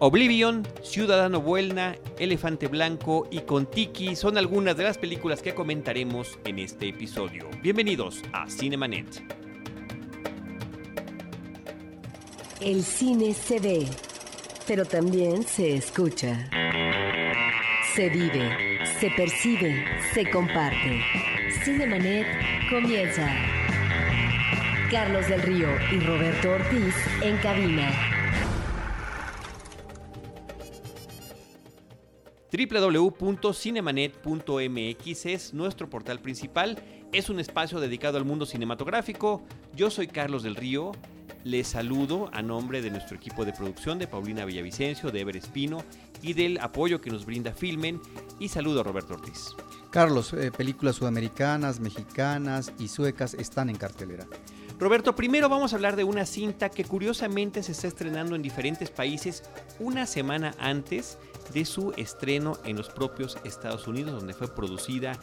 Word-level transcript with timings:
Oblivion, 0.00 0.64
Ciudadano 0.84 1.40
Buelna, 1.40 1.96
Elefante 2.20 2.68
Blanco 2.68 3.26
y 3.32 3.40
Contiki 3.40 4.14
son 4.14 4.38
algunas 4.38 4.76
de 4.76 4.84
las 4.84 4.96
películas 4.96 5.42
que 5.42 5.56
comentaremos 5.56 6.38
en 6.44 6.60
este 6.60 6.90
episodio. 6.90 7.48
Bienvenidos 7.64 8.22
a 8.32 8.48
Cinemanet. 8.48 9.20
El 12.60 12.84
cine 12.84 13.34
se 13.34 13.58
ve, 13.58 13.88
pero 14.68 14.84
también 14.84 15.42
se 15.42 15.74
escucha. 15.74 16.48
Se 17.96 18.08
vive, 18.08 18.78
se 19.00 19.10
percibe, 19.10 19.84
se 20.14 20.30
comparte. 20.30 21.00
Cinemanet 21.64 22.24
comienza. 22.70 23.34
Carlos 24.92 25.26
del 25.26 25.42
Río 25.42 25.68
y 25.90 25.98
Roberto 25.98 26.52
Ortiz 26.52 26.94
en 27.20 27.36
cabina. 27.38 28.17
www.cinemanet.mx 32.50 35.26
es 35.26 35.54
nuestro 35.54 35.90
portal 35.90 36.20
principal. 36.20 36.82
Es 37.12 37.28
un 37.28 37.40
espacio 37.40 37.80
dedicado 37.80 38.18
al 38.18 38.24
mundo 38.24 38.46
cinematográfico. 38.46 39.42
Yo 39.74 39.90
soy 39.90 40.08
Carlos 40.08 40.42
del 40.42 40.56
Río. 40.56 40.92
Les 41.44 41.68
saludo 41.68 42.30
a 42.32 42.42
nombre 42.42 42.82
de 42.82 42.90
nuestro 42.90 43.16
equipo 43.16 43.44
de 43.44 43.52
producción, 43.52 43.98
de 43.98 44.06
Paulina 44.06 44.44
Villavicencio, 44.44 45.10
de 45.10 45.20
Ever 45.20 45.36
Espino 45.36 45.84
y 46.20 46.32
del 46.32 46.58
apoyo 46.58 47.00
que 47.00 47.10
nos 47.10 47.26
brinda 47.26 47.52
Filmen. 47.52 48.00
Y 48.38 48.48
saludo 48.48 48.80
a 48.80 48.84
Roberto 48.84 49.14
Ortiz. 49.14 49.54
Carlos, 49.90 50.32
eh, 50.32 50.50
películas 50.50 50.96
sudamericanas, 50.96 51.80
mexicanas 51.80 52.72
y 52.78 52.88
suecas 52.88 53.34
están 53.34 53.70
en 53.70 53.76
cartelera. 53.76 54.26
Roberto, 54.78 55.16
primero 55.16 55.48
vamos 55.48 55.72
a 55.72 55.76
hablar 55.76 55.96
de 55.96 56.04
una 56.04 56.24
cinta 56.24 56.68
que 56.68 56.84
curiosamente 56.84 57.64
se 57.64 57.72
está 57.72 57.88
estrenando 57.88 58.36
en 58.36 58.42
diferentes 58.42 58.90
países 58.90 59.42
una 59.80 60.06
semana 60.06 60.54
antes 60.60 61.18
de 61.52 61.64
su 61.64 61.92
estreno 61.96 62.56
en 62.64 62.76
los 62.76 62.88
propios 62.88 63.38
Estados 63.42 63.88
Unidos, 63.88 64.14
donde 64.14 64.34
fue 64.34 64.54
producida 64.54 65.18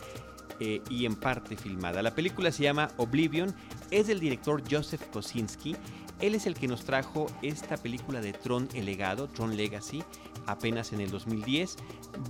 eh, 0.60 0.82
y 0.90 1.06
en 1.06 1.16
parte 1.16 1.56
filmada. 1.56 2.04
La 2.04 2.14
película 2.14 2.52
se 2.52 2.64
llama 2.64 2.92
Oblivion, 2.98 3.56
es 3.92 4.08
del 4.08 4.20
director 4.20 4.62
Joseph 4.70 5.04
Kosinski. 5.14 5.78
Él 6.20 6.36
es 6.36 6.48
el 6.48 6.56
que 6.56 6.68
nos 6.68 6.84
trajo 6.84 7.28
esta 7.42 7.78
película 7.78 8.20
de 8.20 8.34
Tron 8.34 8.68
el 8.74 8.86
legado, 8.86 9.30
Tron 9.30 9.56
Legacy, 9.56 10.04
apenas 10.48 10.94
en 10.94 11.02
el 11.02 11.12
2010. 11.12 11.76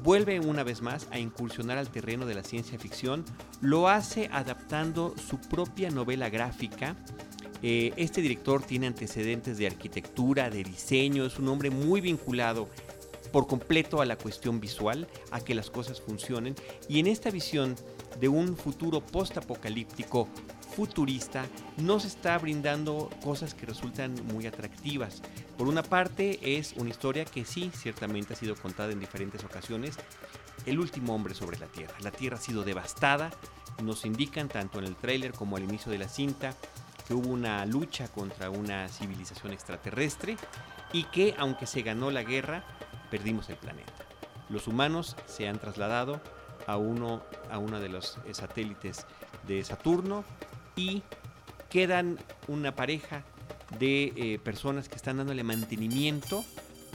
Vuelve 0.04 0.40
una 0.40 0.64
vez 0.64 0.82
más 0.82 1.08
a 1.12 1.20
incursionar 1.20 1.78
al 1.78 1.90
terreno 1.90 2.26
de 2.26 2.36
la 2.36 2.44
ciencia 2.44 2.80
ficción. 2.80 3.26
Lo 3.62 3.90
hace 3.90 4.30
adaptando 4.32 5.14
su 5.18 5.40
propia 5.40 5.90
novela 5.90 6.30
gráfica. 6.30 6.96
Eh, 7.62 7.94
este 7.98 8.22
director 8.22 8.62
tiene 8.64 8.88
antecedentes 8.88 9.58
de 9.58 9.68
arquitectura, 9.68 10.50
de 10.50 10.64
diseño, 10.64 11.26
es 11.26 11.40
un 11.40 11.48
hombre 11.48 11.70
muy 11.70 12.02
vinculado 12.02 12.70
por 13.32 13.48
completo 13.48 14.02
a 14.02 14.06
la 14.06 14.18
cuestión 14.18 14.60
visual, 14.60 15.08
a 15.32 15.42
que 15.42 15.56
las 15.56 15.70
cosas 15.70 16.00
funcionen. 16.00 16.56
Y 16.88 17.00
en 17.00 17.08
esta 17.08 17.32
visión 17.32 17.76
de 18.20 18.28
un 18.28 18.56
futuro 18.56 19.02
post-apocalíptico 19.02 20.28
futurista, 20.76 21.46
nos 21.78 22.06
está 22.06 22.38
brindando 22.38 23.10
cosas 23.24 23.54
que 23.54 23.66
resultan 23.66 24.16
muy 24.34 24.46
atractivas. 24.46 25.22
Por 25.58 25.68
una 25.68 25.84
parte, 25.84 26.58
es 26.58 26.74
una 26.78 26.90
historia 26.90 27.26
que 27.26 27.46
sí, 27.46 27.72
ciertamente 27.74 28.34
ha 28.34 28.38
sido 28.38 28.56
contada 28.56 28.92
en 28.92 29.00
diferentes 29.00 29.44
ocasiones. 29.44 29.96
El 30.66 30.80
último 30.80 31.16
hombre 31.16 31.34
sobre 31.34 31.58
la 31.58 31.68
Tierra. 31.68 31.96
La 32.02 32.12
Tierra 32.12 32.38
ha 32.38 32.42
sido 32.42 32.64
devastada. 32.64 33.32
Nos 33.82 34.06
indican 34.06 34.50
tanto 34.50 34.80
en 34.80 34.86
el 34.86 34.96
tráiler 34.96 35.32
como 35.32 35.58
al 35.58 35.64
inicio 35.64 35.92
de 35.92 35.98
la 35.98 36.10
cinta 36.10 36.56
que 37.08 37.14
hubo 37.14 37.30
una 37.30 37.66
lucha 37.66 38.08
contra 38.08 38.50
una 38.50 38.88
civilización 38.90 39.54
extraterrestre 39.54 40.38
y 40.92 41.04
que 41.06 41.36
aunque 41.38 41.68
se 41.68 41.84
ganó 41.84 42.10
la 42.10 42.24
guerra, 42.24 42.64
perdimos 43.12 43.50
el 43.50 43.58
planeta. 43.58 43.94
Los 44.50 44.68
humanos 44.68 45.16
se 45.28 45.48
han 45.48 45.60
trasladado 45.60 46.22
a 46.68 46.78
uno, 46.78 47.22
a 47.50 47.58
uno 47.58 47.80
de 47.80 47.90
los 47.90 48.18
eh, 48.26 48.34
satélites 48.34 49.06
de 49.48 49.64
Saturno 49.64 50.24
y 50.76 51.04
quedan 51.70 52.18
una 52.48 52.76
pareja 52.76 53.24
de 53.80 54.14
eh, 54.16 54.40
personas 54.44 54.90
que 54.90 54.96
están 54.96 55.18
dándole 55.18 55.44
mantenimiento 55.44 56.44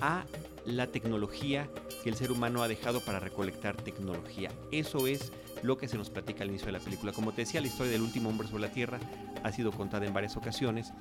a 0.01 0.25
la 0.65 0.87
tecnología 0.87 1.69
que 2.03 2.09
el 2.09 2.17
ser 2.17 2.33
humano 2.33 2.63
ha 2.63 2.69
dejado 2.69 3.01
para 3.01 3.21
recolectar 3.21 3.77
tecnología. 3.77 4.51
Eso 4.73 5.07
es 5.07 5.33
lo 5.63 5.77
que 5.77 5.89
se 5.89 5.99
nos 5.99 6.11
platica 6.11 6.43
al 6.43 6.49
inicio 6.49 6.67
de 6.67 6.73
la 6.73 6.81
película. 6.81 7.13
Como 7.13 7.33
te 7.33 7.43
decía, 7.43 7.61
la 7.61 7.67
historia 7.67 7.93
del 7.93 8.03
último 8.03 8.31
hombre 8.31 8.49
sobre 8.49 8.63
la 8.63 8.73
Tierra 8.73 8.99
ha 9.43 9.53
sido 9.53 9.73
contada 9.73 10.07
en 10.07 10.15
varias 10.15 10.37
ocasiones, 10.37 10.93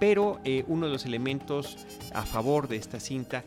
pero 0.00 0.40
eh, 0.44 0.64
uno 0.66 0.86
de 0.86 0.92
los 0.92 1.04
elementos 1.04 1.76
a 2.14 2.22
favor 2.22 2.68
de 2.68 2.76
esta 2.76 3.00
cinta 3.00 3.44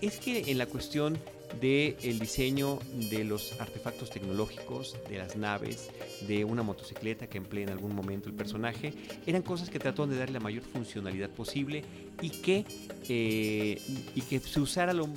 es 0.00 0.18
que 0.18 0.50
en 0.50 0.58
la 0.58 0.66
cuestión 0.66 1.18
del 1.60 1.96
el 2.02 2.18
diseño 2.18 2.78
de 3.10 3.24
los 3.24 3.60
artefactos 3.60 4.10
tecnológicos, 4.10 4.96
de 5.08 5.18
las 5.18 5.36
naves, 5.36 5.90
de 6.26 6.44
una 6.44 6.62
motocicleta 6.62 7.26
que 7.26 7.38
emplea 7.38 7.64
en 7.64 7.70
algún 7.70 7.94
momento 7.94 8.28
el 8.28 8.34
personaje, 8.34 8.92
eran 9.26 9.42
cosas 9.42 9.70
que 9.70 9.78
trataron 9.78 10.10
de 10.10 10.16
darle 10.16 10.34
la 10.34 10.40
mayor 10.40 10.62
funcionalidad 10.62 11.30
posible 11.30 11.84
y 12.20 12.30
que, 12.30 12.64
eh, 13.08 13.80
y 14.14 14.20
que 14.22 14.40
se 14.40 14.60
usara 14.60 14.92
lo... 14.92 15.08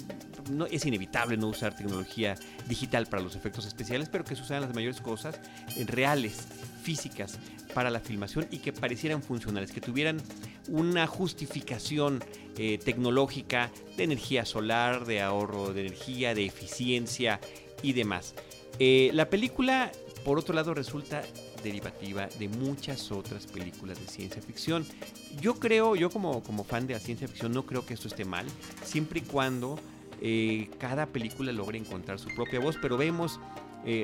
No, 0.52 0.66
es 0.66 0.86
inevitable 0.86 1.36
no 1.36 1.50
usar 1.50 1.76
tecnología 1.76 2.36
digital 2.70 3.08
para 3.08 3.22
los 3.22 3.36
efectos 3.36 3.66
especiales, 3.66 4.08
pero 4.10 4.24
que 4.24 4.36
se 4.36 4.42
usaran 4.42 4.64
las 4.64 4.74
mayores 4.74 5.02
cosas 5.02 5.42
reales, 5.88 6.48
físicas, 6.82 7.38
para 7.74 7.90
la 7.92 8.00
filmación 8.00 8.48
y 8.50 8.58
que 8.58 8.74
parecieran 8.74 9.22
funcionales, 9.22 9.72
que 9.72 9.82
tuvieran 9.82 10.22
una 10.68 11.08
justificación 11.08 12.24
eh, 12.58 12.80
tecnológica 12.84 13.72
de 13.96 14.04
energía 14.04 14.46
solar, 14.46 15.06
de 15.06 15.22
ahorro 15.22 15.74
de 15.74 15.82
energía, 15.88 16.34
de 16.34 16.46
eficiencia 16.46 17.40
y 17.82 17.94
demás. 17.94 18.34
Eh, 18.80 19.12
la 19.14 19.30
película, 19.30 19.92
por 20.24 20.40
otro 20.40 20.54
lado, 20.54 20.74
resulta 20.74 21.24
derivativa 21.64 22.28
de 22.40 22.48
muchas 22.50 23.12
otras 23.12 23.48
películas 23.48 24.00
de 24.00 24.08
ciencia 24.08 24.42
ficción. 24.42 24.86
Yo 25.42 25.56
creo, 25.56 25.96
yo 25.96 26.10
como, 26.10 26.44
como 26.44 26.64
fan 26.64 26.88
de 26.88 26.94
la 26.94 27.00
ciencia 27.00 27.28
ficción, 27.28 27.52
no 27.52 27.66
creo 27.66 27.86
que 27.86 27.94
esto 27.94 28.08
esté 28.08 28.26
mal, 28.26 28.46
siempre 28.84 29.20
y 29.20 29.24
cuando 29.24 29.80
eh, 30.22 30.70
cada 30.80 31.08
película 31.08 31.52
logre 31.52 31.78
encontrar 31.78 32.20
su 32.20 32.30
propia 32.36 32.60
voz, 32.60 32.78
pero 32.82 32.98
vemos 32.98 33.40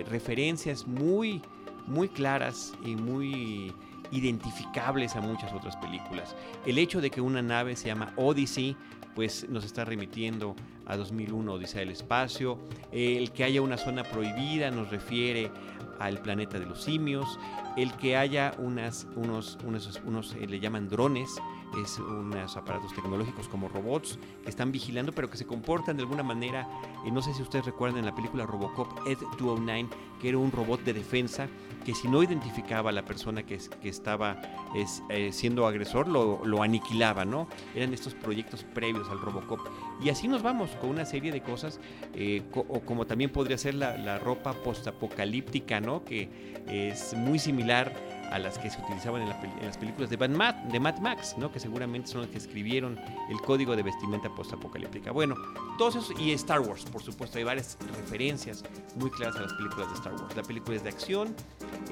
referencias 0.08 0.88
muy 0.88 1.42
muy 1.88 2.10
claras 2.10 2.74
y 2.86 2.96
muy 2.96 3.74
identificables 4.14 5.16
a 5.16 5.22
muchas 5.22 5.52
otras 5.54 5.76
películas. 5.78 6.36
El 6.66 6.78
hecho 6.78 7.02
de 7.02 7.10
que 7.10 7.22
una 7.22 7.42
nave 7.42 7.76
se 7.76 7.88
llama 7.88 8.14
Odyssey, 8.16 8.78
pues 9.16 9.48
nos 9.50 9.64
está 9.64 9.86
remitiendo 9.86 10.56
a 10.86 10.98
2001 10.98 11.54
Odisea 11.54 11.82
del 11.82 11.92
Espacio. 11.92 12.58
El 12.92 13.32
que 13.32 13.44
haya 13.44 13.62
una 13.62 13.78
zona 13.78 14.04
prohibida 14.04 14.72
nos 14.72 14.90
refiere 14.90 15.52
al 16.00 16.20
planeta 16.20 16.60
de 16.60 16.66
los 16.66 16.84
simios. 16.84 17.40
El 17.78 17.92
que 17.94 18.18
haya 18.18 18.54
unas, 18.58 19.08
unos, 19.16 19.58
unos, 19.66 20.02
unos 20.06 20.36
eh, 20.36 20.48
le 20.48 20.60
llaman 20.60 20.90
drones, 20.90 21.42
es 21.84 21.98
unos 21.98 22.56
aparatos 22.56 22.94
tecnológicos 22.94 23.48
como 23.48 23.68
robots 23.68 24.20
que 24.44 24.50
están 24.50 24.72
vigilando, 24.72 25.12
pero 25.12 25.30
que 25.30 25.38
se 25.38 25.46
comportan 25.46 25.98
de 25.98 26.04
alguna 26.04 26.24
manera. 26.24 26.68
Eh, 27.06 27.12
no 27.12 27.22
sé 27.22 27.34
si 27.34 27.42
ustedes 27.42 27.66
recuerdan 27.66 28.06
la 28.06 28.14
película 28.14 28.46
Robocop 28.46 29.08
Ed 29.08 29.18
209, 29.40 29.90
que 30.22 30.30
era 30.30 30.38
un 30.38 30.52
robot 30.52 30.84
de 30.84 30.94
defensa 30.94 31.48
que 31.84 31.94
si 31.94 32.08
no 32.08 32.24
identificaba 32.24 32.90
a 32.90 32.94
la 32.94 33.04
persona 33.04 33.44
que, 33.44 33.60
estaba 33.84 34.42
es, 34.76 35.04
eh, 35.10 35.32
siendo 35.32 35.68
agresor, 35.68 36.08
lo, 36.08 36.46
lo, 36.46 36.64
aniquilaba, 36.64 37.26
¿no? 37.26 37.48
Eran 37.76 37.94
estos 37.94 38.14
proyectos 38.14 38.64
previos 38.64 39.10
al 39.10 39.20
Robocop. 39.20 39.60
Y 40.04 40.10
así 40.10 40.28
nos 40.28 40.42
vamos 40.42 40.72
con 40.82 40.90
una 40.90 41.06
serie 41.06 41.32
de 41.32 41.42
cosas, 41.42 41.80
eh, 42.16 42.42
o 42.54 42.80
como 42.82 43.06
también 43.06 43.32
podría 43.32 43.58
ser 43.58 43.76
la, 43.76 43.98
la 43.98 44.20
ropa 44.20 44.54
postapocalíptica, 44.54 45.82
¿no? 45.82 46.04
Que 46.04 46.30
es 46.68 47.14
muy 47.14 47.40
similar 47.40 47.94
a 48.34 48.40
las 48.40 48.58
que 48.58 48.68
se 48.68 48.82
utilizaban 48.82 49.22
en, 49.22 49.30
las 49.30 49.78
películas 49.78 50.10
de, 50.10 50.18
Mad, 50.28 50.56
de 50.56 50.80
Mad 50.80 50.98
Max, 50.98 51.36
¿no? 51.38 51.52
que 51.52 51.60
seguramente 51.60 52.08
son 52.08 52.22
las 52.22 52.32
que 52.32 52.40
escribieron 52.40 53.00
el 53.30 53.40
código 53.42 53.76
de 53.76 53.84
vestimenta 53.84 54.28
postapocalíptica. 54.30 55.12
Bueno, 55.12 55.36
todos 55.78 55.98
esos, 55.98 56.20
y 56.20 56.32
Star 56.32 56.60
Wars, 56.60 56.84
por 56.86 57.04
supuesto, 57.04 57.38
hay 57.38 57.44
varias 57.44 57.78
referencias 57.96 58.64
muy 58.96 59.12
claras 59.12 59.36
a 59.36 59.42
las 59.42 59.54
películas 59.54 59.88
de 59.90 59.94
Star 59.94 60.14
Wars. 60.14 60.36
La 60.36 60.42
película 60.42 60.76
es 60.76 60.84
de 60.84 60.90
acción 60.90 61.36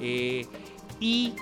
eh, 0.00 0.44
y 0.98 1.32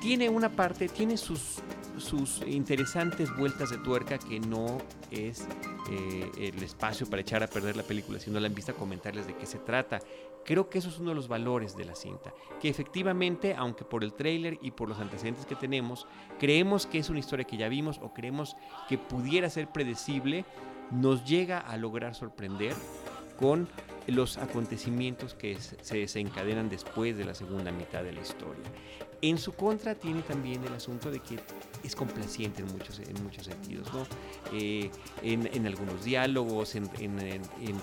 tiene 0.00 0.28
una 0.28 0.48
parte, 0.48 0.88
tiene 0.88 1.16
sus, 1.16 1.58
sus 2.00 2.42
interesantes 2.46 3.34
vueltas 3.36 3.70
de 3.70 3.78
tuerca 3.78 4.18
que 4.18 4.40
no 4.40 4.78
es 5.10 5.46
eh, 5.90 6.30
el 6.38 6.62
espacio 6.62 7.08
para 7.08 7.22
echar 7.22 7.42
a 7.42 7.46
perder 7.46 7.76
la 7.76 7.82
película, 7.82 8.18
sino 8.18 8.40
la 8.40 8.46
han 8.46 8.54
visto 8.54 8.74
comentarles 8.74 9.26
de 9.26 9.36
qué 9.36 9.46
se 9.46 9.58
trata. 9.58 10.00
Creo 10.44 10.70
que 10.70 10.78
eso 10.78 10.88
es 10.88 10.98
uno 10.98 11.10
de 11.10 11.16
los 11.16 11.28
valores 11.28 11.76
de 11.76 11.84
la 11.84 11.94
cinta, 11.94 12.32
que 12.60 12.68
efectivamente, 12.68 13.54
aunque 13.56 13.84
por 13.84 14.02
el 14.02 14.14
tráiler 14.14 14.58
y 14.62 14.70
por 14.70 14.88
los 14.88 14.98
antecedentes 14.98 15.46
que 15.46 15.54
tenemos, 15.54 16.06
creemos 16.38 16.86
que 16.86 16.98
es 16.98 17.10
una 17.10 17.18
historia 17.18 17.44
que 17.44 17.56
ya 17.56 17.68
vimos 17.68 17.98
o 18.02 18.12
creemos 18.14 18.56
que 18.88 18.98
pudiera 18.98 19.50
ser 19.50 19.68
predecible, 19.68 20.44
nos 20.90 21.24
llega 21.24 21.58
a 21.58 21.76
lograr 21.76 22.14
sorprender 22.14 22.74
con 23.38 23.68
los 24.06 24.38
acontecimientos 24.38 25.34
que 25.34 25.56
se 25.58 25.98
desencadenan 25.98 26.68
después 26.68 27.16
de 27.16 27.24
la 27.24 27.34
segunda 27.34 27.70
mitad 27.72 28.02
de 28.02 28.12
la 28.12 28.20
historia. 28.20 28.64
En 29.22 29.36
su 29.36 29.52
contra 29.52 29.94
tiene 29.94 30.22
también 30.22 30.64
el 30.64 30.72
asunto 30.72 31.10
de 31.10 31.20
que 31.20 31.38
es 31.84 31.94
complaciente 31.94 32.62
en 32.62 32.68
muchos, 32.68 33.00
en 33.00 33.22
muchos 33.22 33.44
sentidos, 33.44 33.92
¿no? 33.92 34.06
Eh, 34.52 34.90
en, 35.22 35.66
algunos 35.66 36.04
diálogos, 36.04 36.74
en, 36.74 36.88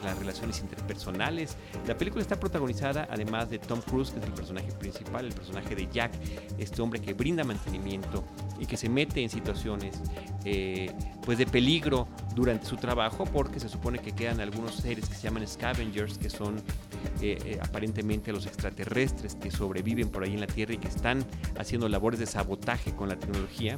las 0.03 0.17
relaciones 0.17 0.59
interpersonales. 0.61 1.55
La 1.85 1.95
película 1.95 2.23
está 2.23 2.39
protagonizada 2.39 3.07
además 3.11 3.51
de 3.51 3.59
Tom 3.59 3.81
Cruise, 3.81 4.09
que 4.11 4.19
es 4.19 4.25
el 4.25 4.33
personaje 4.33 4.71
principal, 4.73 5.25
el 5.27 5.33
personaje 5.33 5.75
de 5.75 5.87
Jack, 5.91 6.13
este 6.57 6.81
hombre 6.81 6.99
que 7.01 7.13
brinda 7.13 7.43
mantenimiento 7.43 8.23
y 8.59 8.65
que 8.65 8.75
se 8.75 8.89
mete 8.89 9.21
en 9.21 9.29
situaciones 9.29 10.01
eh, 10.43 10.91
pues 11.23 11.37
de 11.37 11.45
peligro 11.45 12.07
durante 12.35 12.65
su 12.65 12.77
trabajo 12.77 13.25
porque 13.25 13.59
se 13.59 13.69
supone 13.69 13.99
que 13.99 14.13
quedan 14.13 14.39
algunos 14.39 14.75
seres 14.75 15.07
que 15.07 15.15
se 15.15 15.23
llaman 15.23 15.47
scavengers, 15.47 16.06
que 16.15 16.29
son 16.29 16.61
eh, 17.21 17.59
aparentemente 17.61 18.31
los 18.31 18.45
extraterrestres 18.45 19.35
que 19.35 19.49
sobreviven 19.49 20.09
por 20.09 20.23
ahí 20.23 20.33
en 20.33 20.41
la 20.41 20.47
Tierra 20.47 20.73
y 20.73 20.77
que 20.77 20.87
están 20.87 21.25
haciendo 21.57 21.89
labores 21.89 22.19
de 22.19 22.25
sabotaje 22.25 22.93
con 22.93 23.09
la 23.09 23.17
tecnología, 23.17 23.77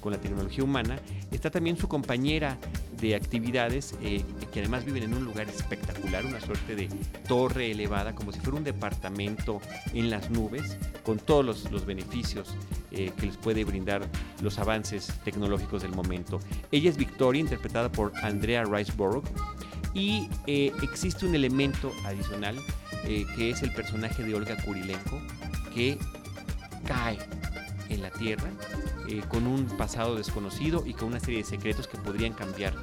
con 0.00 0.12
la 0.12 0.20
tecnología 0.20 0.64
humana. 0.64 1.00
Está 1.32 1.50
también 1.50 1.76
su 1.76 1.88
compañera 1.88 2.58
de 3.00 3.14
actividades 3.14 3.94
eh, 4.02 4.24
que 4.52 4.60
además 4.60 4.84
viven 4.84 5.04
en 5.04 5.14
un 5.14 5.24
lugar 5.24 5.48
espectacular, 5.48 6.24
una 6.24 6.40
suerte 6.40 6.74
de 6.74 6.88
torre 7.26 7.70
elevada, 7.70 8.14
como 8.14 8.32
si 8.32 8.40
fuera 8.40 8.58
un 8.58 8.64
departamento 8.64 9.60
en 9.92 10.10
las 10.10 10.30
nubes, 10.30 10.76
con 11.04 11.18
todos 11.18 11.44
los, 11.70 11.86
beneficios 11.86 12.54
eh, 12.90 13.12
que 13.18 13.26
les 13.26 13.36
puede 13.36 13.64
brindar 13.64 14.06
los 14.42 14.58
avances 14.58 15.12
tecnológicos 15.24 15.82
del 15.82 15.92
momento. 15.92 16.40
Ella 16.70 16.90
es 16.90 16.96
Victoria, 16.96 17.40
interpretada 17.40 17.90
por 17.90 18.12
Andrea 18.22 18.64
Riceborough, 18.64 19.24
y 19.98 20.28
eh, 20.46 20.72
existe 20.82 21.26
un 21.26 21.34
elemento 21.34 21.92
adicional 22.04 22.56
que 23.36 23.48
es 23.50 23.62
el 23.62 23.72
personaje 23.72 24.22
de 24.22 24.34
Olga 24.34 24.54
Kurilenko, 24.62 25.18
que 25.74 25.98
cae 26.86 27.18
en 27.88 28.02
la 28.02 28.10
Tierra 28.10 28.50
eh, 29.08 29.22
con 29.28 29.46
un 29.46 29.64
pasado 29.78 30.16
desconocido 30.16 30.84
y 30.86 30.92
con 30.92 31.08
una 31.08 31.20
serie 31.20 31.38
de 31.38 31.44
secretos 31.44 31.88
que 31.88 31.96
podrían 31.96 32.34
cambiar 32.34 32.74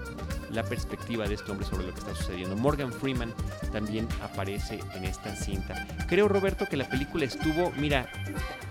la 0.52 0.64
perspectiva 0.64 1.28
de 1.28 1.36
este 1.36 1.52
hombre 1.52 1.68
sobre 1.68 1.86
lo 1.86 1.94
que 1.94 2.00
está 2.00 2.16
sucediendo. 2.16 2.56
Morgan 2.56 2.92
Freeman 2.92 3.34
también 3.72 4.08
aparece 4.24 4.80
en 4.96 5.04
esta 5.04 5.36
cinta. 5.36 5.86
Creo, 6.08 6.28
Roberto, 6.28 6.66
que 6.66 6.78
la 6.78 6.88
película 6.88 7.26
estuvo, 7.26 7.72
mira, 7.78 8.10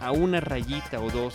a 0.01 0.11
una 0.11 0.41
rayita 0.41 1.01
o 1.01 1.11
dos 1.11 1.35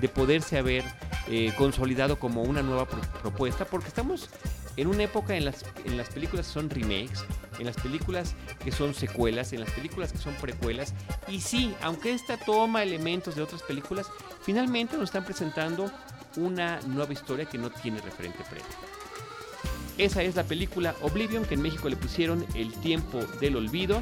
de 0.00 0.08
poderse 0.08 0.56
haber 0.56 0.84
eh, 1.28 1.52
consolidado 1.58 2.18
como 2.18 2.42
una 2.42 2.62
nueva 2.62 2.86
propuesta, 2.86 3.64
porque 3.64 3.88
estamos 3.88 4.30
en 4.78 4.86
una 4.86 5.02
época 5.02 5.36
en 5.36 5.44
las, 5.44 5.64
en 5.84 5.96
las 5.96 6.08
películas 6.08 6.46
son 6.46 6.70
remakes, 6.70 7.24
en 7.58 7.66
las 7.66 7.76
películas 7.76 8.36
que 8.62 8.70
son 8.70 8.94
secuelas, 8.94 9.52
en 9.52 9.60
las 9.60 9.70
películas 9.72 10.12
que 10.12 10.18
son 10.18 10.34
precuelas. 10.34 10.94
Y 11.26 11.40
sí, 11.40 11.74
aunque 11.82 12.12
esta 12.12 12.36
toma 12.36 12.84
elementos 12.84 13.34
de 13.34 13.42
otras 13.42 13.62
películas, 13.62 14.06
finalmente 14.40 14.96
nos 14.96 15.06
están 15.06 15.24
presentando 15.24 15.90
una 16.36 16.80
nueva 16.82 17.12
historia 17.12 17.44
que 17.44 17.58
no 17.58 17.70
tiene 17.70 18.00
referente 18.00 18.38
previo. 18.44 18.66
Esa 19.98 20.22
es 20.22 20.36
la 20.36 20.44
película 20.44 20.94
Oblivion, 21.02 21.44
que 21.44 21.54
en 21.54 21.62
México 21.62 21.88
le 21.88 21.96
pusieron 21.96 22.46
El 22.54 22.72
tiempo 22.74 23.18
del 23.40 23.56
olvido 23.56 24.00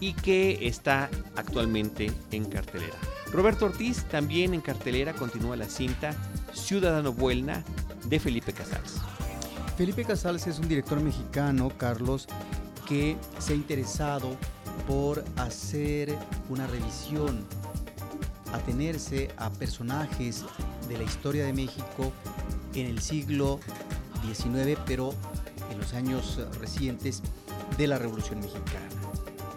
y 0.00 0.14
que 0.14 0.66
está 0.66 1.08
actualmente 1.36 2.10
en 2.32 2.46
cartelera. 2.46 2.96
Roberto 3.30 3.66
Ortiz 3.66 4.04
también 4.06 4.54
en 4.54 4.60
cartelera 4.60 5.12
continúa 5.12 5.56
la 5.56 5.68
cinta 5.68 6.14
Ciudadano 6.52 7.12
Buelna 7.12 7.64
de 8.06 8.20
Felipe 8.20 8.52
Casals. 8.52 9.00
Felipe 9.76 10.04
Casals 10.04 10.46
es 10.46 10.58
un 10.58 10.68
director 10.68 11.00
mexicano, 11.00 11.70
Carlos, 11.76 12.26
que 12.86 13.16
se 13.38 13.52
ha 13.52 13.56
interesado 13.56 14.36
por 14.86 15.24
hacer 15.36 16.16
una 16.48 16.66
revisión, 16.66 17.44
atenerse 18.52 19.30
a 19.36 19.50
personajes 19.50 20.44
de 20.88 20.98
la 20.98 21.04
historia 21.04 21.44
de 21.46 21.52
México 21.52 22.12
en 22.74 22.86
el 22.86 23.00
siglo 23.00 23.58
XIX, 24.26 24.78
pero 24.86 25.14
en 25.70 25.78
los 25.78 25.94
años 25.94 26.40
recientes 26.60 27.22
de 27.76 27.86
la 27.86 27.98
Revolución 27.98 28.40
Mexicana. 28.40 28.88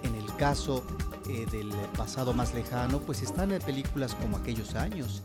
En 0.03 0.15
el 0.15 0.35
caso 0.35 0.83
eh, 1.29 1.45
del 1.51 1.69
pasado 1.95 2.33
más 2.33 2.53
lejano, 2.53 2.99
pues 2.99 3.21
están 3.21 3.49
películas 3.65 4.15
como 4.15 4.37
aquellos 4.37 4.75
años, 4.75 5.21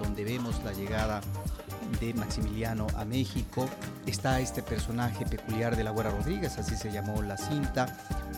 donde 0.00 0.24
vemos 0.24 0.62
la 0.64 0.72
llegada 0.72 1.20
de 2.00 2.14
Maximiliano 2.14 2.86
a 2.96 3.04
México. 3.04 3.68
Está 4.06 4.40
este 4.40 4.62
personaje 4.62 5.24
peculiar 5.26 5.76
de 5.76 5.84
la 5.84 5.90
Güera 5.90 6.10
Rodríguez, 6.10 6.58
así 6.58 6.76
se 6.76 6.92
llamó 6.92 7.22
la 7.22 7.36
cinta. 7.36 7.86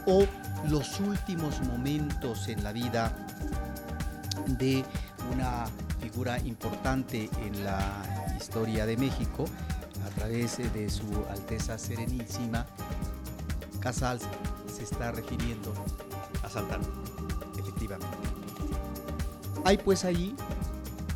O 0.07 0.25
los 0.69 1.01
últimos 1.01 1.61
momentos 1.61 2.49
en 2.49 2.63
la 2.65 2.73
vida 2.73 3.13
de 4.47 4.85
una 5.33 5.67
figura 6.01 6.39
importante 6.39 7.29
en 7.45 7.65
la 7.65 8.03
historia 8.39 8.87
de 8.87 8.97
México, 8.97 9.45
a 10.07 10.11
través 10.11 10.59
de 10.59 10.89
su 10.89 11.25
Alteza 11.31 11.77
Serenísima, 11.79 12.67
Casals 13.81 14.23
se 14.75 14.85
está 14.85 15.13
refiriendo 15.13 15.73
a 16.43 16.49
Santana, 16.49 16.85
efectivamente. 17.59 18.17
Hay 19.65 19.77
pues 19.79 20.05
ahí 20.05 20.35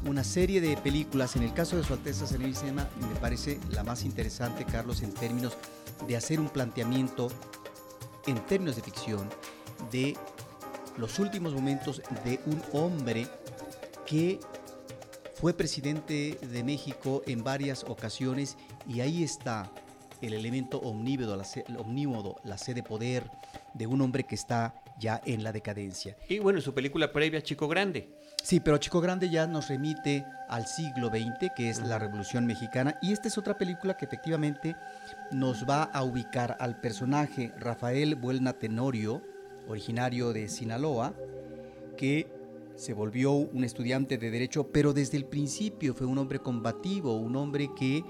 una 0.07 0.25
serie 0.25 0.61
de 0.61 0.77
películas. 0.77 1.37
En 1.37 1.43
el 1.43 1.53
caso 1.53 1.77
de 1.77 1.85
Su 1.85 1.93
Alteza 1.93 2.27
Serenísima, 2.27 2.89
me 3.01 3.15
parece 3.21 3.61
la 3.71 3.85
más 3.85 4.05
interesante, 4.05 4.65
Carlos, 4.65 5.03
en 5.03 5.13
términos 5.13 5.57
de 6.07 6.17
hacer 6.17 6.41
un 6.41 6.49
planteamiento 6.49 7.29
en 8.27 8.39
términos 8.47 8.77
de 8.77 8.83
ficción 8.83 9.29
de 9.91 10.17
los 10.97 11.19
últimos 11.19 11.55
momentos 11.55 12.03
de 12.25 12.41
un 12.47 12.63
hombre 12.73 13.27
que 14.07 14.41
fue 15.35 15.55
presidente 15.55 16.39
de 16.41 16.65
México 16.65 17.23
en 17.27 17.43
varias 17.43 17.85
ocasiones 17.85 18.57
y 18.89 19.01
ahí 19.01 19.25
está 19.25 19.73
el 20.21 20.35
elemento 20.35 20.79
omnímodo, 20.79 21.37
la, 21.37 21.45
omnímodo, 21.79 22.37
la 22.45 22.59
sede 22.59 22.77
de 22.77 22.83
poder 22.85 23.31
de 23.75 23.87
un 23.87 24.01
hombre 24.01 24.25
que 24.25 24.35
está 24.35 24.75
ya 24.99 25.21
en 25.25 25.43
la 25.43 25.53
decadencia. 25.53 26.17
Y 26.29 26.39
bueno, 26.39 26.61
su 26.61 26.75
película 26.75 27.13
previa, 27.13 27.43
Chico 27.43 27.67
Grande. 27.69 28.09
Sí, 28.43 28.61
pero 28.61 28.79
Chico 28.79 29.01
Grande 29.01 29.31
ya 29.31 29.47
nos 29.47 29.69
remite 29.69 30.25
al 30.49 30.67
siglo 30.67 31.09
XX, 31.09 31.51
que 31.57 31.71
es 31.71 31.79
la 31.81 31.99
Revolución 31.99 32.45
Mexicana, 32.45 32.99
y 33.01 33.13
esta 33.13 33.29
es 33.29 33.39
otra 33.39 33.57
película 33.57 33.97
que 33.97 34.05
efectivamente 34.05 34.77
nos 35.31 35.69
va 35.69 35.85
a 35.85 36.03
ubicar 36.03 36.57
al 36.61 36.81
personaje 36.81 37.53
Rafael 37.59 38.17
Buelna 38.17 38.55
Tenorio, 38.55 39.23
originario 39.69 40.33
de 40.33 40.49
Sinaloa, 40.49 41.15
que 41.97 42.33
se 42.75 42.95
volvió 42.95 43.33
un 43.33 43.65
estudiante 43.65 44.19
de 44.19 44.31
derecho, 44.31 44.69
pero 44.73 44.93
desde 44.93 45.17
el 45.17 45.25
principio 45.25 45.95
fue 45.95 46.07
un 46.07 46.19
hombre 46.19 46.41
combativo, 46.41 47.15
un 47.15 47.37
hombre 47.37 47.71
que 47.79 48.03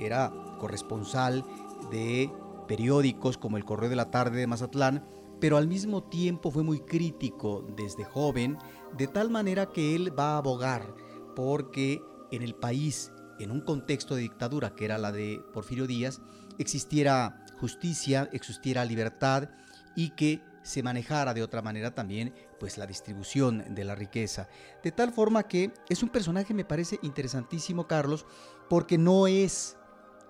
era 0.00 0.32
corresponsal 0.58 1.44
de 1.90 2.30
periódicos 2.66 3.38
como 3.38 3.56
El 3.56 3.64
Correo 3.64 3.90
de 3.90 3.96
la 3.96 4.10
Tarde 4.10 4.38
de 4.38 4.46
Mazatlán, 4.46 5.04
pero 5.40 5.56
al 5.56 5.68
mismo 5.68 6.04
tiempo 6.04 6.50
fue 6.50 6.62
muy 6.62 6.80
crítico 6.80 7.66
desde 7.76 8.04
joven, 8.04 8.58
de 8.96 9.06
tal 9.06 9.30
manera 9.30 9.66
que 9.66 9.94
él 9.94 10.18
va 10.18 10.34
a 10.34 10.38
abogar 10.38 10.94
porque 11.34 12.00
en 12.30 12.42
el 12.42 12.54
país, 12.54 13.12
en 13.38 13.50
un 13.50 13.60
contexto 13.60 14.14
de 14.14 14.22
dictadura 14.22 14.74
que 14.74 14.86
era 14.86 14.98
la 14.98 15.12
de 15.12 15.40
Porfirio 15.52 15.86
Díaz, 15.86 16.20
existiera 16.58 17.44
justicia, 17.60 18.28
existiera 18.32 18.84
libertad 18.84 19.50
y 19.94 20.10
que 20.10 20.42
se 20.62 20.82
manejara 20.82 21.32
de 21.32 21.44
otra 21.44 21.62
manera 21.62 21.94
también 21.94 22.34
pues 22.58 22.76
la 22.76 22.86
distribución 22.86 23.74
de 23.74 23.84
la 23.84 23.94
riqueza. 23.94 24.48
De 24.82 24.90
tal 24.90 25.12
forma 25.12 25.44
que 25.44 25.72
es 25.88 26.02
un 26.02 26.08
personaje 26.08 26.54
me 26.54 26.64
parece 26.64 26.98
interesantísimo 27.02 27.86
Carlos 27.86 28.26
porque 28.68 28.98
no 28.98 29.28
es 29.28 29.76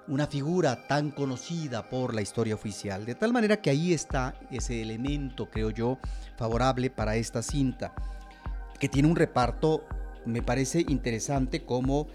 una 0.09 0.27
figura 0.27 0.87
tan 0.87 1.11
conocida 1.11 1.89
por 1.89 2.15
la 2.15 2.23
historia 2.23 2.55
oficial. 2.55 3.05
De 3.05 3.15
tal 3.15 3.33
manera 3.33 3.61
que 3.61 3.71
ahí 3.71 3.93
está 3.93 4.39
ese 4.51 4.83
elemento, 4.83 5.51
creo 5.51 5.71
yo, 5.71 5.99
favorable 6.37 6.91
para 6.91 7.17
esta 7.17 7.43
cinta, 7.43 7.95
que 8.79 8.89
tiene 8.89 9.09
un 9.09 9.17
reparto, 9.17 9.85
me 10.25 10.43
parece 10.43 10.85
interesante, 10.89 11.65
como 11.65 12.09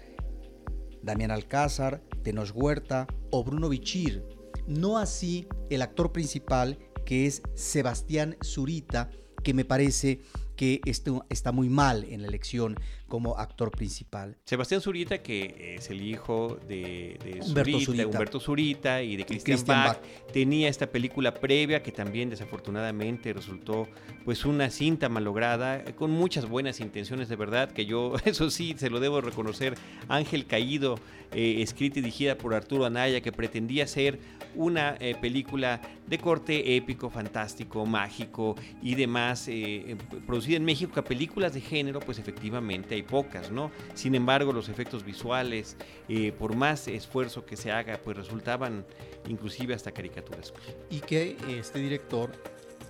Damián 1.02 1.30
Alcázar, 1.30 2.02
Tenoch 2.22 2.52
Huerta 2.54 3.06
o 3.30 3.44
Bruno 3.44 3.68
Bichir. 3.68 4.24
No 4.66 4.98
así 4.98 5.48
el 5.70 5.82
actor 5.82 6.12
principal, 6.12 6.78
que 7.04 7.26
es 7.26 7.42
Sebastián 7.54 8.36
Zurita, 8.44 9.10
que 9.42 9.54
me 9.54 9.64
parece 9.64 10.20
que 10.62 10.80
esto 10.84 11.26
está 11.28 11.50
muy 11.50 11.68
mal 11.68 12.04
en 12.08 12.22
la 12.22 12.28
elección 12.28 12.76
como 13.08 13.36
actor 13.36 13.72
principal. 13.72 14.36
Sebastián 14.44 14.80
Zurita, 14.80 15.18
que 15.18 15.74
es 15.76 15.90
el 15.90 16.00
hijo 16.00 16.56
de, 16.68 17.40
Humberto, 17.44 18.38
Zurita. 18.38 19.02
y 19.02 19.16
de 19.16 19.26
Christian, 19.26 19.60
Bach, 19.66 19.98
tenía 20.32 20.68
esta 20.68 20.86
película 20.86 21.34
previa 21.34 21.82
que 21.82 21.90
también 21.90 22.30
desafortunadamente 22.30 23.32
resultó 23.32 23.88
pues 24.24 24.44
una 24.44 24.70
cinta 24.70 25.08
malograda 25.08 25.84
con 25.96 26.12
muchas 26.12 26.48
buenas 26.48 26.78
intenciones 26.78 27.28
de 27.28 27.34
verdad, 27.34 27.72
que 27.72 27.84
yo 27.84 28.14
eso 28.24 28.48
sí 28.48 28.76
se 28.78 28.88
lo 28.88 29.00
debo 29.00 29.20
reconocer, 29.20 29.74
Ángel 30.08 30.46
Caído, 30.46 30.94
eh, 31.32 31.60
escrita 31.60 31.98
y 31.98 32.02
dirigida 32.02 32.38
por 32.38 32.54
Arturo 32.54 32.84
Anaya, 32.84 33.20
que 33.20 33.32
pretendía 33.32 33.86
ser 33.88 34.20
una 34.54 34.96
eh, 35.00 35.16
película 35.20 35.80
de 36.06 36.18
corte 36.18 36.76
épico, 36.76 37.10
fantástico, 37.10 37.86
mágico 37.86 38.54
y 38.82 38.94
demás, 38.94 39.48
eh, 39.48 39.96
producida 40.26 40.51
en 40.56 40.64
México, 40.64 40.92
que 40.92 41.02
películas 41.02 41.54
de 41.54 41.60
género, 41.60 42.00
pues 42.00 42.18
efectivamente 42.18 42.94
hay 42.94 43.02
pocas, 43.02 43.50
¿no? 43.50 43.70
Sin 43.94 44.14
embargo, 44.14 44.52
los 44.52 44.68
efectos 44.68 45.04
visuales, 45.04 45.76
eh, 46.08 46.32
por 46.32 46.54
más 46.54 46.88
esfuerzo 46.88 47.44
que 47.44 47.56
se 47.56 47.70
haga, 47.70 47.98
pues 48.02 48.16
resultaban 48.16 48.84
inclusive 49.28 49.74
hasta 49.74 49.92
caricaturas. 49.92 50.52
Y 50.90 51.00
que 51.00 51.36
este 51.48 51.78
director 51.78 52.30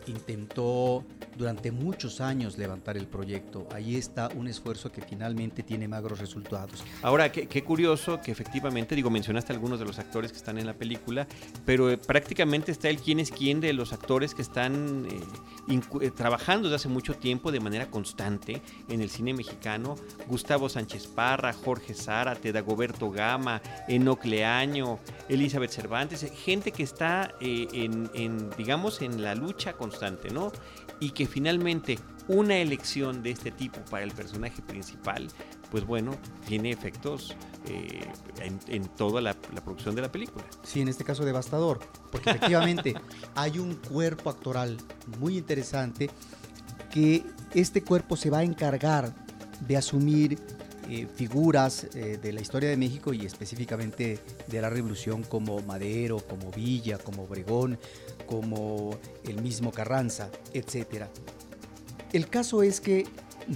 intentó 0.07 1.05
durante 1.37 1.73
muchos 1.73 2.21
años 2.21 2.59
levantar 2.59 2.97
el 2.97 3.07
proyecto. 3.07 3.67
Ahí 3.73 3.97
está 3.97 4.29
un 4.35 4.49
esfuerzo 4.49 4.93
que 4.93 5.03
finalmente 5.03 5.63
tiene 5.63 5.89
magros 5.89 6.19
resultados. 6.19 6.85
Ahora, 7.03 7.31
qué, 7.33 7.65
curioso 7.65 8.21
que 8.21 8.33
efectivamente, 8.33 8.95
digo, 8.95 9.11
mencionaste 9.11 9.53
algunos 9.53 9.79
de 9.79 9.87
los 9.87 9.99
actores 9.99 10.33
que 10.33 10.39
están 10.39 10.59
en 10.59 10.67
la 10.67 10.75
película, 10.75 11.27
pero 11.65 11.91
eh, 11.91 11.97
prácticamente 11.97 12.73
está 12.73 12.89
el 12.89 12.99
quién 12.99 13.21
es 13.21 13.31
quién 13.31 13.61
de 13.61 13.73
los 13.73 13.93
actores 13.93 14.35
que 14.35 14.43
están 14.43 15.07
eh, 15.11 15.79
eh, 16.01 16.11
trabajando 16.11 16.69
desde 16.69 16.77
hace 16.77 16.89
mucho 16.89 17.15
tiempo 17.15 17.53
de 17.53 17.61
manera 17.61 17.91
constante 17.91 18.61
en 18.89 19.01
el 19.01 19.11
cine 19.11 19.33
mexicano. 19.33 19.97
Gustavo 20.29 20.69
Sánchez 20.69 21.07
Parra, 21.07 21.53
Jorge 21.53 21.95
Zárate, 21.95 22.53
Dagoberto 22.53 23.11
Gama, 23.11 23.63
Enoc 23.89 24.25
Leaño, 24.25 24.99
Elizabeth 25.29 25.71
Cervantes, 25.71 26.31
gente 26.45 26.73
que 26.73 26.83
está 26.83 27.35
en, 27.41 28.51
digamos, 28.57 29.03
en 29.03 29.23
la 29.23 29.35
lucha 29.35 29.75
¿no? 30.33 30.53
Y 31.01 31.11
que 31.11 31.27
finalmente 31.27 31.99
una 32.29 32.57
elección 32.57 33.23
de 33.23 33.31
este 33.31 33.51
tipo 33.51 33.81
para 33.91 34.05
el 34.05 34.13
personaje 34.13 34.63
principal, 34.63 35.29
pues 35.71 35.85
bueno, 35.87 36.17
tiene 36.47 36.71
efectos 36.71 37.35
eh, 37.67 38.07
en, 38.69 38.87
toda 38.89 39.21
la, 39.21 39.35
producción 39.35 39.95
de 39.95 40.03
la 40.03 40.13
película. 40.13 40.45
Sí, 40.63 40.81
en 40.81 40.89
este 40.89 41.05
caso 41.05 41.25
devastador, 41.25 41.81
porque 42.11 42.31
efectivamente 42.31 42.95
hay 43.35 43.59
un 43.59 43.75
cuerpo 43.75 44.31
actoral 44.31 44.77
muy 45.19 45.39
interesante 45.39 46.11
que 46.91 47.25
este 47.55 47.83
cuerpo 47.83 48.17
se 48.17 48.31
va 48.31 48.39
a 48.39 48.43
encargar 48.43 49.15
de 49.61 49.77
asumir 49.77 50.39
eh, 50.89 51.07
figuras 51.15 51.87
eh, 51.95 52.19
de 52.21 52.33
la 52.33 52.41
historia 52.41 52.69
de 52.69 52.77
México 52.77 53.13
y 53.13 53.25
específicamente 53.25 54.19
de 54.49 54.61
la 54.61 54.71
revolución 54.71 55.23
como 55.23 55.61
Madero, 55.63 56.19
como 56.19 56.51
Villa, 56.51 56.99
como 56.99 57.25
Obregón, 57.25 57.79
como 58.27 58.99
el 59.25 59.41
mismo 59.43 59.71
Carranza, 59.71 60.31
etc. 60.53 61.07
El 62.13 62.29
caso 62.29 62.63
es 62.63 62.81
que 62.81 63.07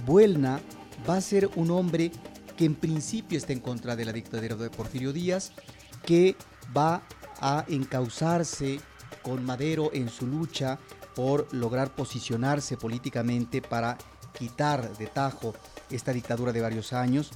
Buelna 0.05 0.59
va 1.07 1.17
a 1.17 1.21
ser 1.21 1.49
un 1.55 1.71
hombre 1.71 2.11
que 2.55 2.65
en 2.65 2.75
principio 2.75 3.37
está 3.37 3.53
en 3.53 3.59
contra 3.59 3.95
de 3.95 4.05
la 4.05 4.13
dictadura 4.13 4.55
de 4.55 4.69
Porfirio 4.69 5.13
Díaz, 5.13 5.51
que 6.05 6.35
va 6.75 7.03
a 7.39 7.65
encauzarse 7.67 8.79
con 9.21 9.45
Madero 9.45 9.91
en 9.93 10.09
su 10.09 10.25
lucha 10.25 10.79
por 11.15 11.53
lograr 11.53 11.95
posicionarse 11.95 12.77
políticamente 12.77 13.61
para 13.61 13.97
quitar 14.37 14.97
de 14.97 15.07
tajo 15.07 15.53
esta 15.89 16.13
dictadura 16.13 16.51
de 16.51 16.61
varios 16.61 16.93
años. 16.93 17.31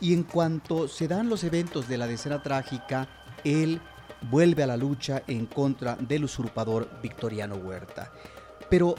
Y 0.00 0.14
en 0.14 0.24
cuanto 0.24 0.88
se 0.88 1.08
dan 1.08 1.28
los 1.28 1.44
eventos 1.44 1.88
de 1.88 1.98
la 1.98 2.06
decena 2.06 2.42
trágica, 2.42 3.08
él 3.44 3.80
vuelve 4.30 4.62
a 4.62 4.66
la 4.66 4.76
lucha 4.76 5.22
en 5.26 5.46
contra 5.46 5.96
del 5.96 6.24
usurpador 6.24 6.88
Victoriano 7.02 7.56
Huerta. 7.56 8.12
Pero 8.68 8.94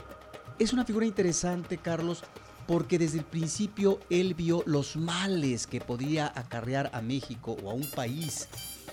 es 0.58 0.72
una 0.72 0.84
figura 0.84 1.06
interesante, 1.06 1.78
Carlos, 1.78 2.22
porque 2.66 2.98
desde 2.98 3.18
el 3.18 3.24
principio 3.24 4.00
él 4.08 4.34
vio 4.34 4.62
los 4.66 4.96
males 4.96 5.66
que 5.66 5.80
podía 5.80 6.32
acarrear 6.34 6.90
a 6.94 7.00
México 7.00 7.56
o 7.62 7.70
a 7.70 7.74
un 7.74 7.88
país 7.90 8.48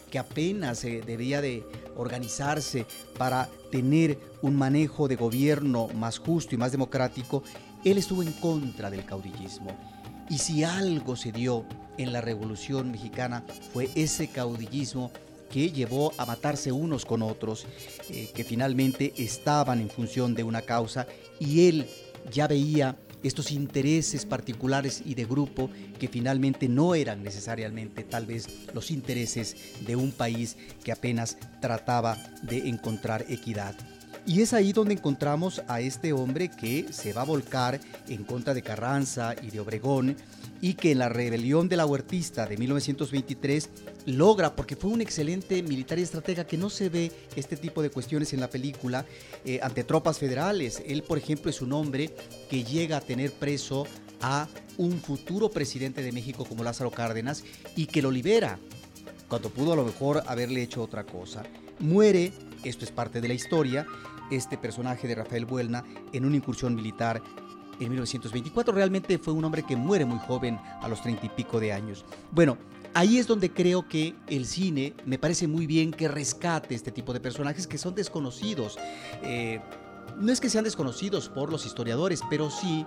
que 0.09 0.19
apenas 0.19 0.81
debía 0.81 1.41
de 1.41 1.65
organizarse 1.95 2.85
para 3.17 3.47
tener 3.71 4.19
un 4.41 4.57
manejo 4.57 5.07
de 5.07 5.15
gobierno 5.15 5.87
más 5.95 6.19
justo 6.19 6.53
y 6.53 6.57
más 6.57 6.73
democrático, 6.73 7.43
él 7.83 7.97
estuvo 7.97 8.23
en 8.23 8.31
contra 8.33 8.89
del 8.89 9.05
caudillismo. 9.05 9.71
Y 10.29 10.37
si 10.37 10.63
algo 10.63 11.15
se 11.15 11.31
dio 11.31 11.65
en 11.97 12.13
la 12.13 12.21
Revolución 12.21 12.91
Mexicana 12.91 13.43
fue 13.73 13.89
ese 13.95 14.27
caudillismo 14.27 15.11
que 15.51 15.71
llevó 15.71 16.13
a 16.17 16.25
matarse 16.25 16.71
unos 16.71 17.05
con 17.05 17.21
otros, 17.21 17.65
eh, 18.09 18.29
que 18.33 18.43
finalmente 18.43 19.13
estaban 19.17 19.81
en 19.81 19.89
función 19.89 20.33
de 20.33 20.43
una 20.43 20.61
causa 20.61 21.07
y 21.39 21.67
él 21.67 21.87
ya 22.31 22.47
veía 22.47 22.95
estos 23.23 23.51
intereses 23.51 24.25
particulares 24.25 25.03
y 25.05 25.13
de 25.13 25.25
grupo 25.25 25.69
que 25.99 26.07
finalmente 26.07 26.67
no 26.67 26.95
eran 26.95 27.23
necesariamente 27.23 28.03
tal 28.03 28.25
vez 28.25 28.47
los 28.73 28.89
intereses 28.89 29.55
de 29.85 29.95
un 29.95 30.11
país 30.11 30.57
que 30.83 30.91
apenas 30.91 31.37
trataba 31.61 32.17
de 32.41 32.69
encontrar 32.69 33.25
equidad. 33.29 33.75
Y 34.25 34.41
es 34.41 34.53
ahí 34.53 34.71
donde 34.71 34.93
encontramos 34.93 35.63
a 35.67 35.81
este 35.81 36.13
hombre 36.13 36.49
que 36.49 36.85
se 36.91 37.11
va 37.11 37.21
a 37.21 37.25
volcar 37.25 37.79
en 38.07 38.23
contra 38.23 38.53
de 38.53 38.61
Carranza 38.61 39.35
y 39.41 39.49
de 39.49 39.59
Obregón 39.59 40.15
y 40.61 40.75
que 40.75 40.91
en 40.91 40.99
la 40.99 41.09
rebelión 41.09 41.67
de 41.67 41.75
la 41.75 41.87
huertista 41.87 42.45
de 42.45 42.55
1923 42.55 43.69
logra, 44.05 44.55
porque 44.55 44.75
fue 44.75 44.91
un 44.91 45.01
excelente 45.01 45.63
militar 45.63 45.97
y 45.97 46.03
estratega 46.03 46.45
que 46.45 46.57
no 46.57 46.69
se 46.69 46.89
ve 46.89 47.11
este 47.35 47.57
tipo 47.57 47.81
de 47.81 47.89
cuestiones 47.89 48.31
en 48.33 48.39
la 48.39 48.49
película, 48.49 49.05
eh, 49.43 49.59
ante 49.63 49.83
tropas 49.83 50.19
federales. 50.19 50.83
Él, 50.85 51.01
por 51.01 51.17
ejemplo, 51.17 51.49
es 51.49 51.61
un 51.61 51.73
hombre 51.73 52.13
que 52.47 52.63
llega 52.63 52.97
a 52.97 53.01
tener 53.01 53.31
preso 53.31 53.87
a 54.21 54.47
un 54.77 54.99
futuro 54.99 55.49
presidente 55.49 56.03
de 56.03 56.11
México 56.11 56.45
como 56.45 56.63
Lázaro 56.63 56.91
Cárdenas 56.91 57.43
y 57.75 57.87
que 57.87 58.03
lo 58.03 58.11
libera, 58.11 58.59
cuando 59.27 59.49
pudo 59.49 59.73
a 59.73 59.75
lo 59.75 59.85
mejor 59.85 60.23
haberle 60.27 60.61
hecho 60.61 60.83
otra 60.83 61.05
cosa. 61.05 61.43
Muere, 61.79 62.31
esto 62.63 62.85
es 62.85 62.91
parte 62.91 63.21
de 63.21 63.27
la 63.27 63.33
historia, 63.33 63.87
este 64.31 64.57
personaje 64.57 65.07
de 65.07 65.15
Rafael 65.15 65.45
Buelna 65.45 65.83
en 66.11 66.25
una 66.25 66.35
incursión 66.35 66.75
militar 66.75 67.21
en 67.79 67.89
1924. 67.89 68.73
Realmente 68.73 69.17
fue 69.17 69.33
un 69.33 69.43
hombre 69.43 69.63
que 69.63 69.75
muere 69.75 70.05
muy 70.05 70.19
joven, 70.19 70.59
a 70.81 70.87
los 70.87 71.01
treinta 71.01 71.25
y 71.25 71.29
pico 71.29 71.59
de 71.59 71.73
años. 71.73 72.05
Bueno, 72.31 72.57
ahí 72.93 73.17
es 73.17 73.27
donde 73.27 73.51
creo 73.51 73.87
que 73.87 74.15
el 74.27 74.45
cine 74.45 74.93
me 75.05 75.17
parece 75.17 75.47
muy 75.47 75.67
bien 75.67 75.91
que 75.91 76.07
rescate 76.07 76.75
este 76.75 76.91
tipo 76.91 77.13
de 77.13 77.19
personajes 77.19 77.67
que 77.67 77.77
son 77.77 77.95
desconocidos. 77.95 78.77
Eh, 79.23 79.61
no 80.17 80.31
es 80.31 80.39
que 80.41 80.49
sean 80.49 80.63
desconocidos 80.63 81.29
por 81.29 81.51
los 81.51 81.65
historiadores, 81.65 82.21
pero 82.29 82.49
sí 82.49 82.85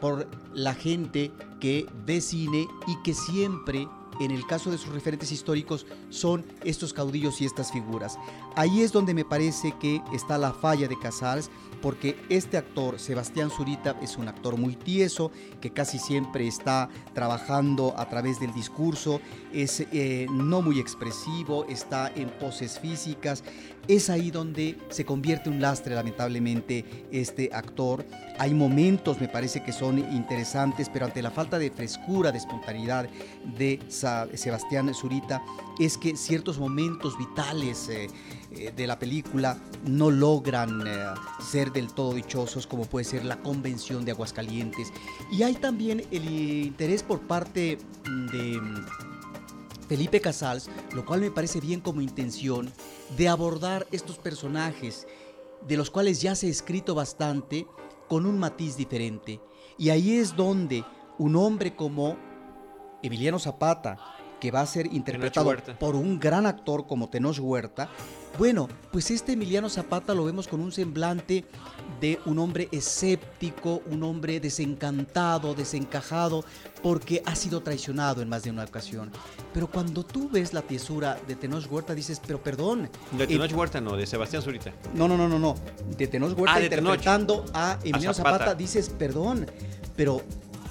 por 0.00 0.28
la 0.52 0.74
gente 0.74 1.32
que 1.60 1.86
ve 2.04 2.20
cine 2.20 2.66
y 2.86 3.02
que 3.02 3.14
siempre 3.14 3.88
en 4.20 4.30
el 4.30 4.46
caso 4.46 4.70
de 4.70 4.78
sus 4.78 4.92
referentes 4.92 5.32
históricos 5.32 5.86
son 6.10 6.44
estos 6.64 6.92
caudillos 6.92 7.40
y 7.40 7.44
estas 7.44 7.72
figuras. 7.72 8.18
Ahí 8.58 8.80
es 8.80 8.90
donde 8.90 9.12
me 9.12 9.26
parece 9.26 9.72
que 9.78 10.00
está 10.14 10.38
la 10.38 10.50
falla 10.50 10.88
de 10.88 10.98
Casals, 10.98 11.50
porque 11.82 12.16
este 12.30 12.56
actor, 12.56 12.98
Sebastián 12.98 13.50
Zurita, 13.50 13.98
es 14.00 14.16
un 14.16 14.28
actor 14.28 14.56
muy 14.56 14.76
tieso, 14.76 15.30
que 15.60 15.70
casi 15.70 15.98
siempre 15.98 16.46
está 16.46 16.88
trabajando 17.12 17.94
a 17.98 18.08
través 18.08 18.40
del 18.40 18.54
discurso, 18.54 19.20
es 19.52 19.80
eh, 19.92 20.26
no 20.30 20.62
muy 20.62 20.80
expresivo, 20.80 21.66
está 21.66 22.10
en 22.16 22.30
poses 22.30 22.80
físicas, 22.80 23.44
es 23.88 24.10
ahí 24.10 24.30
donde 24.30 24.76
se 24.88 25.04
convierte 25.04 25.48
un 25.48 25.60
lastre 25.60 25.94
lamentablemente 25.94 27.06
este 27.12 27.50
actor. 27.52 28.04
Hay 28.38 28.52
momentos, 28.52 29.20
me 29.20 29.28
parece 29.28 29.62
que 29.62 29.72
son 29.72 29.98
interesantes, 29.98 30.88
pero 30.92 31.06
ante 31.06 31.22
la 31.22 31.30
falta 31.30 31.58
de 31.58 31.70
frescura, 31.70 32.32
de 32.32 32.38
espontaneidad 32.38 33.08
de 33.56 33.78
Sebastián 33.88 34.92
Zurita, 34.92 35.42
es 35.78 35.98
que 35.98 36.16
ciertos 36.16 36.58
momentos 36.58 37.16
vitales 37.16 37.88
eh, 37.88 38.08
eh, 38.52 38.72
de 38.74 38.86
la 38.86 38.98
película 38.98 39.58
no 39.84 40.10
logran 40.10 40.86
eh, 40.86 41.04
ser 41.40 41.72
del 41.72 41.92
todo 41.92 42.14
dichosos, 42.14 42.66
como 42.66 42.84
puede 42.84 43.04
ser 43.04 43.24
la 43.24 43.38
convención 43.38 44.04
de 44.04 44.12
Aguascalientes. 44.12 44.92
Y 45.30 45.42
hay 45.42 45.54
también 45.54 46.04
el 46.10 46.30
interés 46.30 47.02
por 47.02 47.20
parte 47.20 47.78
de 48.04 48.60
mm, 48.60 48.86
Felipe 49.88 50.20
Casals, 50.20 50.68
lo 50.94 51.04
cual 51.04 51.20
me 51.20 51.30
parece 51.30 51.60
bien 51.60 51.80
como 51.80 52.00
intención, 52.00 52.70
de 53.16 53.28
abordar 53.28 53.86
estos 53.92 54.18
personajes, 54.18 55.06
de 55.66 55.76
los 55.76 55.90
cuales 55.90 56.20
ya 56.20 56.34
se 56.34 56.46
ha 56.46 56.50
escrito 56.50 56.94
bastante, 56.94 57.66
con 58.08 58.26
un 58.26 58.38
matiz 58.38 58.76
diferente. 58.76 59.40
Y 59.78 59.90
ahí 59.90 60.16
es 60.16 60.36
donde 60.36 60.84
un 61.18 61.36
hombre 61.36 61.74
como 61.74 62.16
Emiliano 63.02 63.38
Zapata, 63.38 63.98
que 64.40 64.50
va 64.50 64.60
a 64.60 64.66
ser 64.66 64.92
interpretado 64.92 65.54
por 65.78 65.96
un 65.96 66.18
gran 66.18 66.46
actor 66.46 66.86
como 66.86 67.08
Tenoch 67.08 67.38
Huerta, 67.38 67.88
bueno, 68.38 68.68
pues 68.92 69.10
este 69.10 69.32
Emiliano 69.32 69.70
Zapata 69.70 70.14
lo 70.14 70.24
vemos 70.24 70.46
con 70.46 70.60
un 70.60 70.70
semblante 70.70 71.46
de 72.00 72.18
un 72.26 72.38
hombre 72.38 72.68
escéptico, 72.70 73.80
un 73.90 74.02
hombre 74.02 74.40
desencantado, 74.40 75.54
desencajado, 75.54 76.44
porque 76.82 77.22
ha 77.24 77.34
sido 77.34 77.62
traicionado 77.62 78.20
en 78.20 78.28
más 78.28 78.42
de 78.42 78.50
una 78.50 78.64
ocasión. 78.64 79.10
Pero 79.54 79.68
cuando 79.68 80.04
tú 80.04 80.28
ves 80.28 80.52
la 80.52 80.60
tiesura 80.60 81.18
de 81.26 81.34
Tenoch 81.34 81.70
Huerta, 81.70 81.94
dices, 81.94 82.20
pero 82.26 82.42
perdón. 82.42 82.90
De 83.12 83.26
Tenoch 83.26 83.52
Huerta 83.54 83.80
no, 83.80 83.96
de 83.96 84.06
Sebastián 84.06 84.42
Zurita. 84.42 84.72
No, 84.92 85.08
no, 85.08 85.16
no, 85.16 85.28
no, 85.28 85.38
no. 85.38 85.54
De 85.96 86.06
Tenoch 86.06 86.38
Huerta 86.38 86.56
ah, 86.56 86.62
interpretando 86.62 87.46
a 87.54 87.78
Emiliano 87.82 88.12
Zapata. 88.12 88.54
dices, 88.54 88.90
perdón, 88.90 89.46
pero 89.96 90.20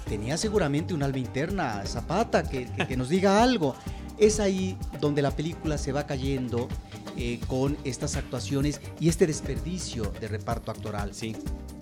tenía 0.08 0.38
seguramente 0.38 0.94
un 0.94 1.04
alma 1.04 1.18
interna, 1.18 1.84
Zapata, 1.86 2.44
que, 2.44 2.68
nos 2.96 3.10
diga 3.10 3.42
algo. 3.44 3.76
Es 4.18 4.40
ahí 4.40 4.78
donde 5.02 5.22
la 5.22 5.32
película 5.32 5.78
se 5.78 5.92
va 5.92 6.06
cayendo 6.06 6.70
eh, 7.18 7.40
con 7.48 7.78
estas 7.84 8.16
actuaciones 8.16 8.80
y 9.00 9.10
este 9.10 9.28
desperdicio 9.28 10.14
de 10.22 10.28
reparto 10.28 10.72
actoral. 10.72 11.14
Sí. 11.14 11.36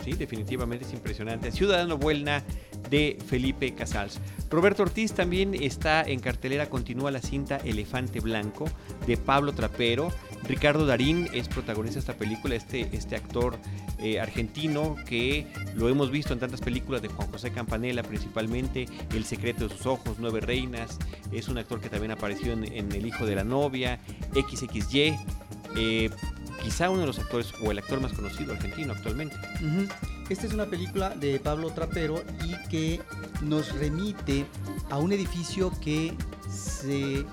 Sí, 0.03 0.13
definitivamente 0.13 0.85
es 0.85 0.91
impresionante. 0.91 1.51
Ciudadano 1.51 1.97
Buelna 1.97 2.43
de 2.89 3.17
Felipe 3.27 3.73
Casals. 3.73 4.19
Roberto 4.49 4.83
Ortiz 4.83 5.13
también 5.13 5.55
está 5.55 6.03
en 6.03 6.19
cartelera, 6.19 6.69
continúa 6.69 7.09
la 7.09 7.21
cinta 7.21 7.57
Elefante 7.57 8.19
Blanco 8.19 8.65
de 9.07 9.17
Pablo 9.17 9.53
Trapero. 9.53 10.11
Ricardo 10.43 10.85
Darín 10.85 11.27
es 11.33 11.47
protagonista 11.47 11.95
de 11.95 11.99
esta 12.01 12.13
película, 12.13 12.55
este, 12.55 12.89
este 12.91 13.15
actor 13.15 13.57
eh, 13.99 14.19
argentino 14.19 14.95
que 15.07 15.47
lo 15.75 15.89
hemos 15.89 16.11
visto 16.11 16.33
en 16.33 16.39
tantas 16.39 16.61
películas 16.61 17.01
de 17.01 17.07
Juan 17.07 17.31
José 17.31 17.51
Campanella 17.51 18.03
principalmente, 18.03 18.85
El 19.15 19.25
secreto 19.25 19.67
de 19.67 19.75
sus 19.75 19.85
ojos, 19.85 20.17
Nueve 20.19 20.41
Reinas, 20.41 20.99
es 21.31 21.47
un 21.47 21.57
actor 21.57 21.79
que 21.79 21.89
también 21.89 22.11
apareció 22.11 22.53
en, 22.53 22.91
El 22.91 23.05
hijo 23.05 23.25
de 23.25 23.35
la 23.35 23.43
novia, 23.43 23.99
XXY. 24.33 25.15
Eh, 25.75 26.09
quizá 26.63 26.89
uno 26.89 27.01
de 27.01 27.07
los 27.07 27.19
actores 27.19 27.53
o 27.61 27.71
el 27.71 27.77
actor 27.77 27.99
más 27.99 28.13
conocido 28.13 28.53
argentino 28.53 28.93
actualmente. 28.93 29.35
Esta 30.29 30.47
es 30.47 30.53
una 30.53 30.65
película 30.65 31.09
de 31.09 31.39
Pablo 31.39 31.71
Trapero 31.71 32.23
y 32.43 32.55
que 32.69 33.01
nos 33.41 33.73
remite 33.77 34.45
a 34.89 34.97
un 34.97 35.11
edificio 35.11 35.71
que 35.81 36.15
se 36.49 37.25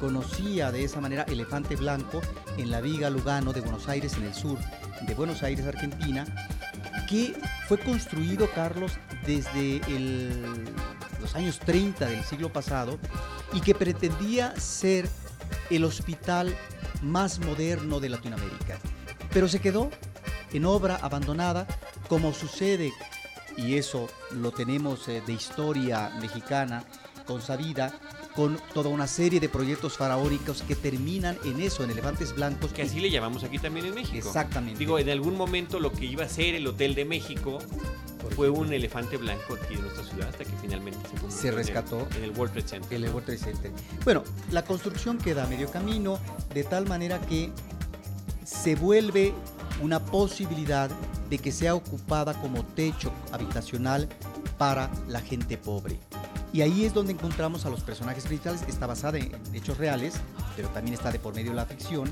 conocía 0.00 0.70
de 0.70 0.84
esa 0.84 1.00
manera 1.00 1.24
Elefante 1.24 1.74
Blanco 1.76 2.20
en 2.56 2.70
la 2.70 2.80
Viga 2.80 3.10
Lugano 3.10 3.52
de 3.52 3.60
Buenos 3.60 3.88
Aires, 3.88 4.14
en 4.14 4.24
el 4.24 4.34
sur 4.34 4.58
de 5.06 5.14
Buenos 5.14 5.42
Aires, 5.42 5.66
Argentina, 5.66 6.24
que 7.08 7.34
fue 7.66 7.78
construido, 7.78 8.48
Carlos, 8.54 8.92
desde 9.26 9.80
los 11.20 11.34
años 11.34 11.58
30 11.60 12.06
del 12.06 12.24
siglo 12.24 12.52
pasado 12.52 12.98
y 13.52 13.60
que 13.60 13.74
pretendía 13.74 14.54
ser 14.58 15.08
el 15.70 15.84
hospital 15.84 16.54
más 17.06 17.38
moderno 17.38 18.00
de 18.00 18.10
Latinoamérica. 18.10 18.78
Pero 19.32 19.48
se 19.48 19.60
quedó 19.60 19.90
en 20.52 20.64
obra 20.64 20.96
abandonada, 20.96 21.66
como 22.08 22.32
sucede, 22.32 22.92
y 23.56 23.74
eso 23.74 24.08
lo 24.32 24.52
tenemos 24.52 25.08
eh, 25.08 25.22
de 25.26 25.32
historia 25.32 26.10
mexicana 26.20 26.84
consabida, 27.26 27.98
con 28.34 28.58
toda 28.74 28.90
una 28.90 29.06
serie 29.06 29.40
de 29.40 29.48
proyectos 29.48 29.96
faraónicos 29.96 30.62
que 30.62 30.76
terminan 30.76 31.38
en 31.44 31.60
eso, 31.60 31.82
en 31.82 31.90
elefantes 31.90 32.34
blancos. 32.34 32.72
Que 32.72 32.82
así 32.82 33.00
le 33.00 33.10
llamamos 33.10 33.42
aquí 33.44 33.58
también 33.58 33.86
en 33.86 33.94
México. 33.94 34.28
Exactamente. 34.28 34.78
Digo, 34.78 34.98
en 34.98 35.08
algún 35.08 35.36
momento 35.36 35.80
lo 35.80 35.90
que 35.90 36.04
iba 36.04 36.24
a 36.24 36.28
ser 36.28 36.54
el 36.54 36.66
Hotel 36.66 36.94
de 36.94 37.06
México 37.06 37.58
fue 38.34 38.50
un 38.50 38.72
elefante 38.72 39.16
blanco 39.16 39.54
aquí 39.54 39.74
en 39.74 39.82
nuestra 39.82 40.04
ciudad 40.04 40.28
hasta 40.28 40.44
que 40.44 40.52
finalmente 40.60 40.98
se, 41.08 41.15
se 41.36 41.50
rescató 41.50 42.06
en 42.16 42.24
el, 42.24 42.30
World 42.30 42.52
Trade 42.54 42.68
Center. 42.68 42.98
En 42.98 43.04
el 43.04 43.10
World 43.10 43.26
Trade 43.26 43.38
Center. 43.38 43.70
Bueno, 44.04 44.24
la 44.50 44.64
construcción 44.64 45.18
queda 45.18 45.44
a 45.44 45.46
medio 45.46 45.70
camino 45.70 46.18
de 46.52 46.64
tal 46.64 46.86
manera 46.86 47.20
que 47.20 47.52
se 48.44 48.74
vuelve 48.74 49.34
una 49.82 50.00
posibilidad 50.00 50.90
de 51.28 51.38
que 51.38 51.52
sea 51.52 51.74
ocupada 51.74 52.34
como 52.34 52.64
techo 52.64 53.12
habitacional 53.32 54.08
para 54.58 54.90
la 55.08 55.20
gente 55.20 55.58
pobre. 55.58 55.98
Y 56.52 56.62
ahí 56.62 56.84
es 56.84 56.94
donde 56.94 57.12
encontramos 57.12 57.66
a 57.66 57.70
los 57.70 57.82
personajes 57.82 58.24
principales. 58.24 58.62
Está 58.66 58.86
basada 58.86 59.18
en 59.18 59.32
hechos 59.52 59.76
reales, 59.76 60.14
pero 60.54 60.68
también 60.68 60.94
está 60.94 61.10
de 61.10 61.18
por 61.18 61.34
medio 61.34 61.50
de 61.50 61.56
la 61.56 61.66
ficción, 61.66 62.10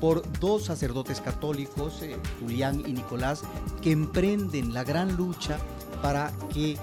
por 0.00 0.22
dos 0.38 0.64
sacerdotes 0.64 1.20
católicos, 1.20 2.00
eh, 2.02 2.16
Julián 2.40 2.84
y 2.86 2.92
Nicolás, 2.92 3.42
que 3.82 3.90
emprenden 3.90 4.72
la 4.74 4.84
gran 4.84 5.16
lucha 5.16 5.58
para 6.02 6.30
que 6.52 6.76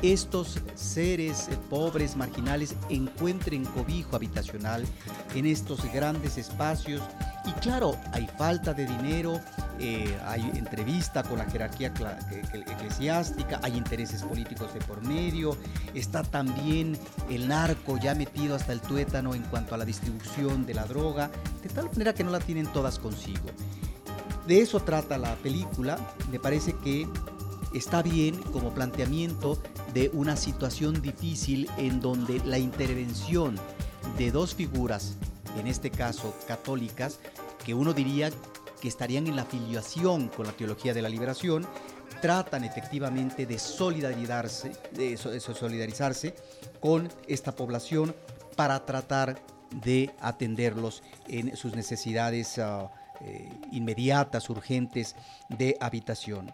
estos 0.00 0.58
seres 0.74 1.48
eh, 1.48 1.58
pobres, 1.68 2.16
marginales, 2.16 2.74
encuentren 2.88 3.64
cobijo 3.64 4.16
habitacional 4.16 4.84
en 5.34 5.46
estos 5.46 5.84
grandes 5.92 6.38
espacios. 6.38 7.02
Y 7.44 7.52
claro, 7.60 7.96
hay 8.12 8.28
falta 8.38 8.72
de 8.72 8.86
dinero, 8.86 9.40
eh, 9.78 10.16
hay 10.24 10.42
entrevista 10.54 11.22
con 11.22 11.38
la 11.38 11.44
jerarquía 11.44 11.92
eclesiástica, 12.52 13.60
hay 13.62 13.76
intereses 13.76 14.22
políticos 14.22 14.72
de 14.72 14.80
por 14.80 15.04
medio, 15.06 15.56
está 15.92 16.22
también 16.22 16.96
el 17.28 17.48
narco 17.48 17.98
ya 17.98 18.14
metido 18.14 18.54
hasta 18.54 18.72
el 18.72 18.80
tuétano 18.80 19.34
en 19.34 19.42
cuanto 19.42 19.74
a 19.74 19.78
la 19.78 19.84
distribución 19.84 20.64
de 20.64 20.74
la 20.74 20.84
droga, 20.84 21.30
de 21.62 21.68
tal 21.68 21.86
manera 21.86 22.14
que 22.14 22.24
no 22.24 22.30
la 22.30 22.40
tienen 22.40 22.66
todas 22.68 22.98
consigo. 22.98 23.50
De 24.46 24.60
eso 24.60 24.80
trata 24.80 25.18
la 25.18 25.36
película, 25.36 25.98
me 26.30 26.40
parece 26.40 26.74
que 26.74 27.08
está 27.74 28.02
bien 28.02 28.40
como 28.52 28.74
planteamiento 28.74 29.58
de 29.94 30.10
una 30.12 30.36
situación 30.36 31.00
difícil 31.02 31.70
en 31.78 32.00
donde 32.00 32.40
la 32.44 32.58
intervención 32.58 33.56
de 34.18 34.30
dos 34.30 34.54
figuras, 34.54 35.16
en 35.58 35.66
este 35.66 35.90
caso 35.90 36.34
católicas, 36.46 37.18
que 37.64 37.74
uno 37.74 37.92
diría 37.92 38.30
que 38.80 38.88
estarían 38.88 39.26
en 39.26 39.36
la 39.36 39.44
filiación 39.44 40.28
con 40.28 40.46
la 40.46 40.52
teología 40.52 40.92
de 40.92 41.02
la 41.02 41.08
liberación, 41.08 41.66
tratan 42.20 42.64
efectivamente 42.64 43.46
de 43.46 43.58
solidarizarse, 43.58 44.72
de 44.92 45.16
solidarizarse 45.16 46.34
con 46.80 47.08
esta 47.26 47.52
población 47.52 48.14
para 48.56 48.84
tratar 48.84 49.42
de 49.70 50.14
atenderlos 50.20 51.02
en 51.28 51.56
sus 51.56 51.74
necesidades 51.74 52.58
ah, 52.58 52.90
eh, 53.20 53.48
inmediatas, 53.72 54.50
urgentes 54.50 55.16
de 55.48 55.76
habitación. 55.80 56.52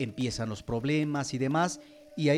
Empiezan 0.00 0.48
los 0.48 0.62
problemas 0.62 1.32
y 1.34 1.38
demás, 1.38 1.80
y 2.16 2.30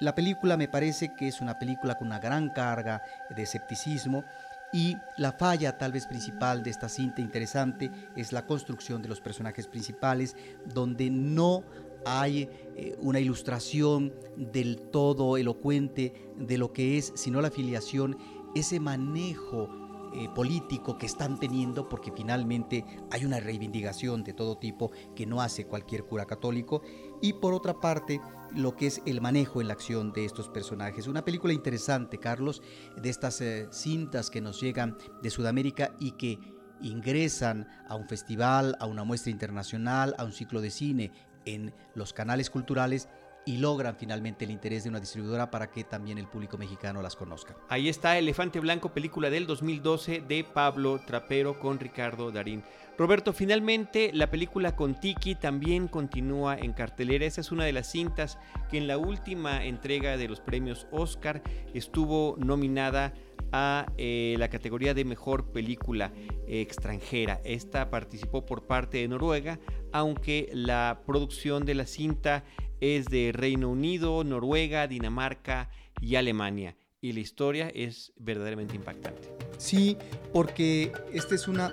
la 0.00 0.14
película 0.14 0.56
me 0.56 0.68
parece 0.68 1.14
que 1.16 1.28
es 1.28 1.40
una 1.40 1.58
película 1.58 1.96
con 1.96 2.08
una 2.08 2.18
gran 2.18 2.50
carga 2.50 3.02
de 3.30 3.42
escepticismo 3.42 4.24
y 4.72 4.96
la 5.18 5.30
falla 5.30 5.78
tal 5.78 5.92
vez 5.92 6.04
principal 6.06 6.64
de 6.64 6.70
esta 6.70 6.88
cinta 6.88 7.20
interesante 7.20 7.92
es 8.16 8.32
la 8.32 8.44
construcción 8.44 9.02
de 9.02 9.08
los 9.08 9.20
personajes 9.20 9.68
principales, 9.68 10.36
donde 10.64 11.10
no 11.10 11.62
hay 12.04 12.50
eh, 12.74 12.96
una 12.98 13.20
ilustración 13.20 14.12
del 14.36 14.78
todo 14.90 15.36
elocuente 15.36 16.32
de 16.36 16.58
lo 16.58 16.72
que 16.72 16.98
es, 16.98 17.12
sino 17.14 17.40
la 17.40 17.48
afiliación, 17.48 18.18
ese 18.56 18.80
manejo 18.80 19.83
eh, 20.14 20.28
político 20.34 20.96
que 20.96 21.06
están 21.06 21.38
teniendo, 21.38 21.88
porque 21.88 22.12
finalmente 22.12 22.84
hay 23.10 23.24
una 23.24 23.40
reivindicación 23.40 24.22
de 24.22 24.32
todo 24.32 24.58
tipo 24.58 24.92
que 25.16 25.26
no 25.26 25.40
hace 25.40 25.66
cualquier 25.66 26.04
cura 26.04 26.24
católico, 26.24 26.82
y 27.20 27.34
por 27.34 27.54
otra 27.54 27.80
parte, 27.80 28.20
lo 28.52 28.76
que 28.76 28.86
es 28.86 29.02
el 29.06 29.20
manejo 29.20 29.60
en 29.60 29.68
la 29.68 29.74
acción 29.74 30.12
de 30.12 30.24
estos 30.24 30.48
personajes. 30.48 31.08
Una 31.08 31.24
película 31.24 31.52
interesante, 31.52 32.18
Carlos, 32.18 32.62
de 32.96 33.10
estas 33.10 33.40
eh, 33.40 33.66
cintas 33.72 34.30
que 34.30 34.40
nos 34.40 34.60
llegan 34.60 34.96
de 35.22 35.30
Sudamérica 35.30 35.94
y 35.98 36.12
que 36.12 36.38
ingresan 36.80 37.66
a 37.88 37.96
un 37.96 38.06
festival, 38.06 38.76
a 38.78 38.86
una 38.86 39.04
muestra 39.04 39.30
internacional, 39.30 40.14
a 40.18 40.24
un 40.24 40.32
ciclo 40.32 40.60
de 40.60 40.70
cine 40.70 41.12
en 41.44 41.74
los 41.94 42.12
canales 42.12 42.50
culturales 42.50 43.08
y 43.46 43.58
logran 43.58 43.96
finalmente 43.96 44.44
el 44.44 44.50
interés 44.50 44.84
de 44.84 44.90
una 44.90 45.00
distribuidora 45.00 45.50
para 45.50 45.70
que 45.70 45.84
también 45.84 46.18
el 46.18 46.26
público 46.26 46.58
mexicano 46.58 47.02
las 47.02 47.16
conozca. 47.16 47.56
Ahí 47.68 47.88
está 47.88 48.18
Elefante 48.18 48.60
Blanco, 48.60 48.92
película 48.92 49.30
del 49.30 49.46
2012 49.46 50.22
de 50.26 50.44
Pablo 50.44 51.00
Trapero 51.06 51.58
con 51.60 51.78
Ricardo 51.78 52.30
Darín. 52.30 52.62
Roberto, 52.96 53.32
finalmente 53.32 54.12
la 54.14 54.30
película 54.30 54.76
con 54.76 54.98
Tiki 55.00 55.34
también 55.34 55.88
continúa 55.88 56.56
en 56.56 56.72
cartelera. 56.72 57.26
Esa 57.26 57.40
es 57.40 57.50
una 57.50 57.64
de 57.64 57.72
las 57.72 57.90
cintas 57.90 58.38
que 58.70 58.78
en 58.78 58.86
la 58.86 58.98
última 58.98 59.64
entrega 59.64 60.16
de 60.16 60.28
los 60.28 60.40
premios 60.40 60.86
Oscar 60.92 61.42
estuvo 61.74 62.36
nominada 62.38 63.12
a 63.56 63.86
eh, 63.98 64.34
la 64.36 64.50
categoría 64.50 64.94
de 64.94 65.04
mejor 65.04 65.52
película 65.52 66.12
extranjera. 66.48 67.40
Esta 67.44 67.88
participó 67.88 68.44
por 68.44 68.66
parte 68.66 68.98
de 68.98 69.06
Noruega, 69.06 69.60
aunque 69.92 70.50
la 70.52 71.02
producción 71.06 71.64
de 71.64 71.74
la 71.74 71.86
cinta 71.86 72.44
es 72.80 73.06
de 73.06 73.30
Reino 73.32 73.70
Unido, 73.70 74.24
Noruega, 74.24 74.88
Dinamarca 74.88 75.70
y 76.00 76.16
Alemania. 76.16 76.76
Y 77.00 77.12
la 77.12 77.20
historia 77.20 77.70
es 77.72 78.12
verdaderamente 78.16 78.74
impactante. 78.74 79.28
Sí, 79.56 79.96
porque 80.32 80.90
esta 81.12 81.36
es 81.36 81.46
una 81.46 81.72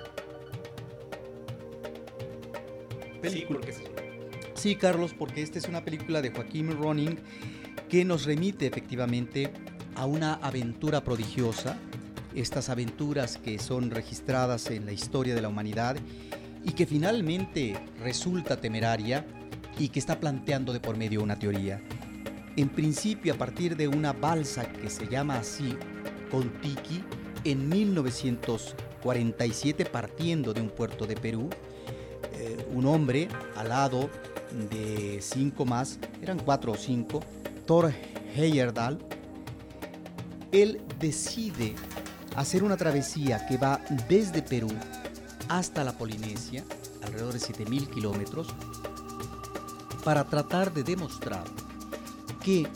película. 3.20 3.60
Sí, 4.54 4.76
Carlos, 4.76 5.14
porque 5.18 5.42
esta 5.42 5.58
es 5.58 5.66
una 5.66 5.84
película 5.84 6.22
de 6.22 6.30
Joaquín 6.30 6.70
Ronning 6.80 7.18
que 7.88 8.04
nos 8.04 8.24
remite 8.24 8.66
efectivamente 8.66 9.52
a 9.96 10.06
una 10.06 10.34
aventura 10.34 11.02
prodigiosa, 11.02 11.76
estas 12.34 12.68
aventuras 12.68 13.38
que 13.38 13.58
son 13.58 13.90
registradas 13.90 14.70
en 14.70 14.86
la 14.86 14.92
historia 14.92 15.34
de 15.34 15.42
la 15.42 15.48
humanidad 15.48 15.96
y 16.64 16.70
que 16.72 16.86
finalmente 16.86 17.76
resulta 18.00 18.60
temeraria 18.60 19.26
y 19.78 19.88
que 19.88 19.98
está 19.98 20.20
planteando 20.20 20.72
de 20.72 20.78
por 20.80 20.96
medio 20.96 21.22
una 21.22 21.38
teoría. 21.38 21.82
En 22.56 22.68
principio, 22.68 23.34
a 23.34 23.38
partir 23.38 23.76
de 23.76 23.88
una 23.88 24.12
balsa 24.12 24.70
que 24.70 24.90
se 24.90 25.08
llama 25.08 25.38
así, 25.38 25.74
Contiki, 26.30 27.02
en 27.44 27.68
1947, 27.68 29.86
partiendo 29.86 30.52
de 30.52 30.60
un 30.60 30.68
puerto 30.68 31.06
de 31.06 31.16
Perú, 31.16 31.48
eh, 32.34 32.64
un 32.72 32.86
hombre 32.86 33.26
al 33.56 33.70
lado 33.70 34.10
de 34.70 35.18
cinco 35.22 35.64
más, 35.64 35.98
eran 36.20 36.38
cuatro 36.38 36.72
o 36.72 36.76
cinco, 36.76 37.20
Thor 37.66 37.90
Heyerdahl, 38.36 38.98
él 40.52 40.80
decide 41.00 41.74
hacer 42.36 42.62
una 42.62 42.76
travesía 42.76 43.46
que 43.46 43.56
va 43.56 43.80
desde 44.08 44.42
Perú 44.42 44.68
hasta 45.48 45.82
la 45.82 45.92
Polinesia, 45.92 46.64
alrededor 47.02 47.32
de 47.32 47.40
7.000 47.40 47.88
kilómetros, 47.88 48.48
para 50.04 50.24
tratar 50.24 50.72
de 50.72 50.82
demostrar 50.82 51.44
que 52.42 52.66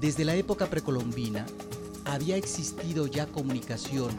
desde 0.00 0.24
la 0.24 0.34
época 0.34 0.66
precolombina 0.66 1.46
había 2.04 2.36
existido 2.36 3.06
ya 3.06 3.26
comunicación 3.26 4.16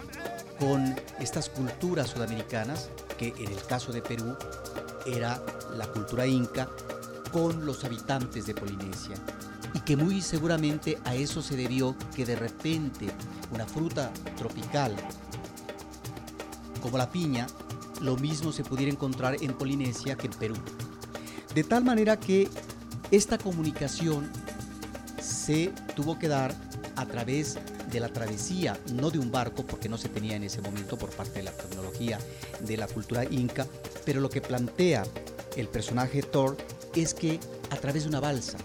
con 0.59 0.95
estas 1.19 1.49
culturas 1.49 2.09
sudamericanas, 2.09 2.89
que 3.17 3.33
en 3.37 3.51
el 3.51 3.63
caso 3.63 3.91
de 3.91 4.01
Perú 4.01 4.35
era 5.05 5.41
la 5.75 5.87
cultura 5.87 6.27
inca, 6.27 6.67
con 7.31 7.65
los 7.65 7.83
habitantes 7.83 8.45
de 8.45 8.55
Polinesia. 8.55 9.15
Que 9.87 9.95
muy 9.95 10.21
seguramente 10.21 10.97
a 11.05 11.15
eso 11.15 11.41
se 11.41 11.55
debió 11.55 11.95
que 12.13 12.25
de 12.25 12.35
repente 12.35 13.07
una 13.53 13.65
fruta 13.65 14.11
tropical 14.35 14.93
como 16.81 16.97
la 16.97 17.09
piña, 17.09 17.47
lo 18.01 18.17
mismo 18.17 18.51
se 18.51 18.65
pudiera 18.65 18.91
encontrar 18.91 19.37
en 19.39 19.53
Polinesia 19.53 20.17
que 20.17 20.27
en 20.27 20.33
Perú. 20.33 20.55
De 21.55 21.63
tal 21.63 21.85
manera 21.85 22.19
que 22.19 22.49
esta 23.11 23.37
comunicación 23.37 24.29
se 25.21 25.71
tuvo 25.95 26.19
que 26.19 26.27
dar 26.27 26.53
a 26.97 27.05
través 27.05 27.57
de 27.89 28.01
la 28.01 28.09
travesía, 28.09 28.77
no 28.91 29.09
de 29.09 29.19
un 29.19 29.31
barco, 29.31 29.65
porque 29.65 29.87
no 29.87 29.97
se 29.97 30.09
tenía 30.09 30.35
en 30.35 30.43
ese 30.43 30.61
momento 30.61 30.97
por 30.97 31.11
parte 31.11 31.39
de 31.39 31.43
la 31.43 31.53
tecnología 31.53 32.19
de 32.59 32.75
la 32.75 32.87
cultura 32.87 33.23
inca, 33.23 33.65
pero 34.03 34.19
lo 34.19 34.29
que 34.29 34.41
plantea 34.41 35.05
el 35.55 35.69
personaje 35.69 36.23
Thor 36.23 36.57
es 36.93 37.13
que 37.13 37.39
a 37.69 37.77
través 37.77 38.03
de 38.03 38.09
una 38.09 38.19
balsa 38.19 38.57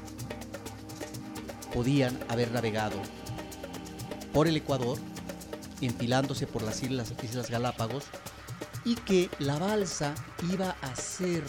podían 1.72 2.18
haber 2.28 2.50
navegado 2.52 2.96
por 4.32 4.48
el 4.48 4.56
Ecuador, 4.56 4.98
enfilándose 5.80 6.46
por 6.46 6.62
las 6.62 6.82
islas, 6.82 7.12
islas 7.22 7.50
Galápagos, 7.50 8.04
y 8.84 8.96
que 8.96 9.30
la 9.38 9.58
balsa 9.58 10.14
iba 10.52 10.76
a 10.80 10.96
ser 10.96 11.42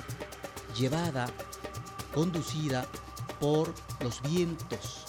llevada, 0.78 1.28
conducida 2.14 2.86
por 3.40 3.74
los 4.02 4.22
vientos 4.22 5.06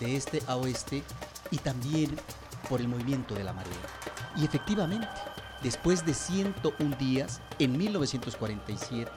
de 0.00 0.16
este 0.16 0.42
a 0.46 0.56
oeste 0.56 1.02
y 1.50 1.58
también 1.58 2.16
por 2.68 2.80
el 2.80 2.88
movimiento 2.88 3.34
de 3.34 3.44
la 3.44 3.52
marea. 3.52 3.72
Y 4.36 4.44
efectivamente, 4.44 5.08
después 5.62 6.04
de 6.04 6.14
101 6.14 6.96
días, 6.96 7.40
en 7.58 7.78
1947, 7.78 9.10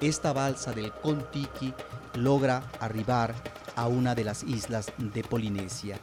esta 0.00 0.32
balsa 0.32 0.72
del 0.72 0.92
Contiki 0.92 1.74
logra 2.14 2.62
arribar 2.80 3.34
a 3.78 3.86
una 3.86 4.16
de 4.16 4.24
las 4.24 4.42
islas 4.42 4.90
de 4.98 5.22
Polinesia. 5.22 6.00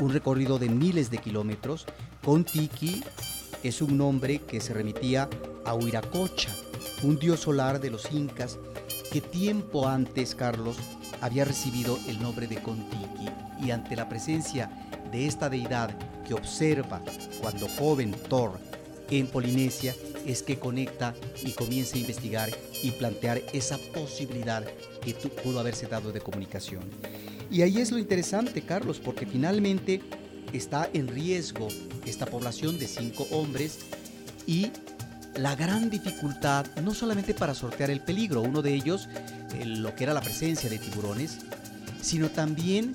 Un 0.00 0.12
recorrido 0.12 0.58
de 0.58 0.68
miles 0.68 1.12
de 1.12 1.18
kilómetros, 1.18 1.86
Contiki 2.24 3.04
es 3.62 3.80
un 3.80 3.96
nombre 3.96 4.40
que 4.40 4.60
se 4.60 4.74
remitía 4.74 5.28
a 5.64 5.74
Huiracocha, 5.74 6.50
un 7.04 7.16
dios 7.16 7.38
solar 7.38 7.80
de 7.80 7.90
los 7.90 8.10
incas 8.10 8.58
que 9.12 9.20
tiempo 9.20 9.86
antes, 9.86 10.34
Carlos, 10.34 10.76
había 11.20 11.44
recibido 11.44 11.96
el 12.08 12.20
nombre 12.20 12.48
de 12.48 12.60
Contiki 12.60 13.28
y 13.62 13.70
ante 13.70 13.94
la 13.94 14.08
presencia 14.08 14.68
de 15.12 15.26
esta 15.26 15.48
deidad 15.48 15.96
que 16.26 16.34
observa 16.34 17.00
cuando 17.40 17.68
joven 17.68 18.10
Thor 18.28 18.58
en 19.08 19.28
Polinesia 19.28 19.94
es 20.26 20.42
que 20.42 20.58
conecta 20.58 21.14
y 21.44 21.52
comienza 21.52 21.94
a 21.94 22.00
investigar 22.00 22.50
y 22.82 22.90
plantear 22.90 23.40
esa 23.52 23.78
posibilidad 23.94 24.64
que 25.00 25.14
pudo 25.14 25.60
haberse 25.60 25.86
dado 25.86 26.12
de 26.12 26.20
comunicación. 26.20 26.82
Y 27.50 27.62
ahí 27.62 27.78
es 27.78 27.90
lo 27.90 27.98
interesante, 27.98 28.62
Carlos, 28.62 29.00
porque 29.02 29.26
finalmente 29.26 30.02
está 30.52 30.88
en 30.92 31.08
riesgo 31.08 31.68
esta 32.06 32.26
población 32.26 32.78
de 32.78 32.86
cinco 32.86 33.26
hombres 33.30 33.78
y 34.46 34.70
la 35.36 35.54
gran 35.54 35.88
dificultad, 35.88 36.66
no 36.82 36.94
solamente 36.94 37.32
para 37.32 37.54
sortear 37.54 37.90
el 37.90 38.00
peligro, 38.00 38.42
uno 38.42 38.60
de 38.60 38.74
ellos, 38.74 39.08
eh, 39.54 39.64
lo 39.64 39.94
que 39.94 40.04
era 40.04 40.14
la 40.14 40.20
presencia 40.20 40.68
de 40.68 40.78
tiburones, 40.78 41.38
sino 42.00 42.28
también 42.28 42.94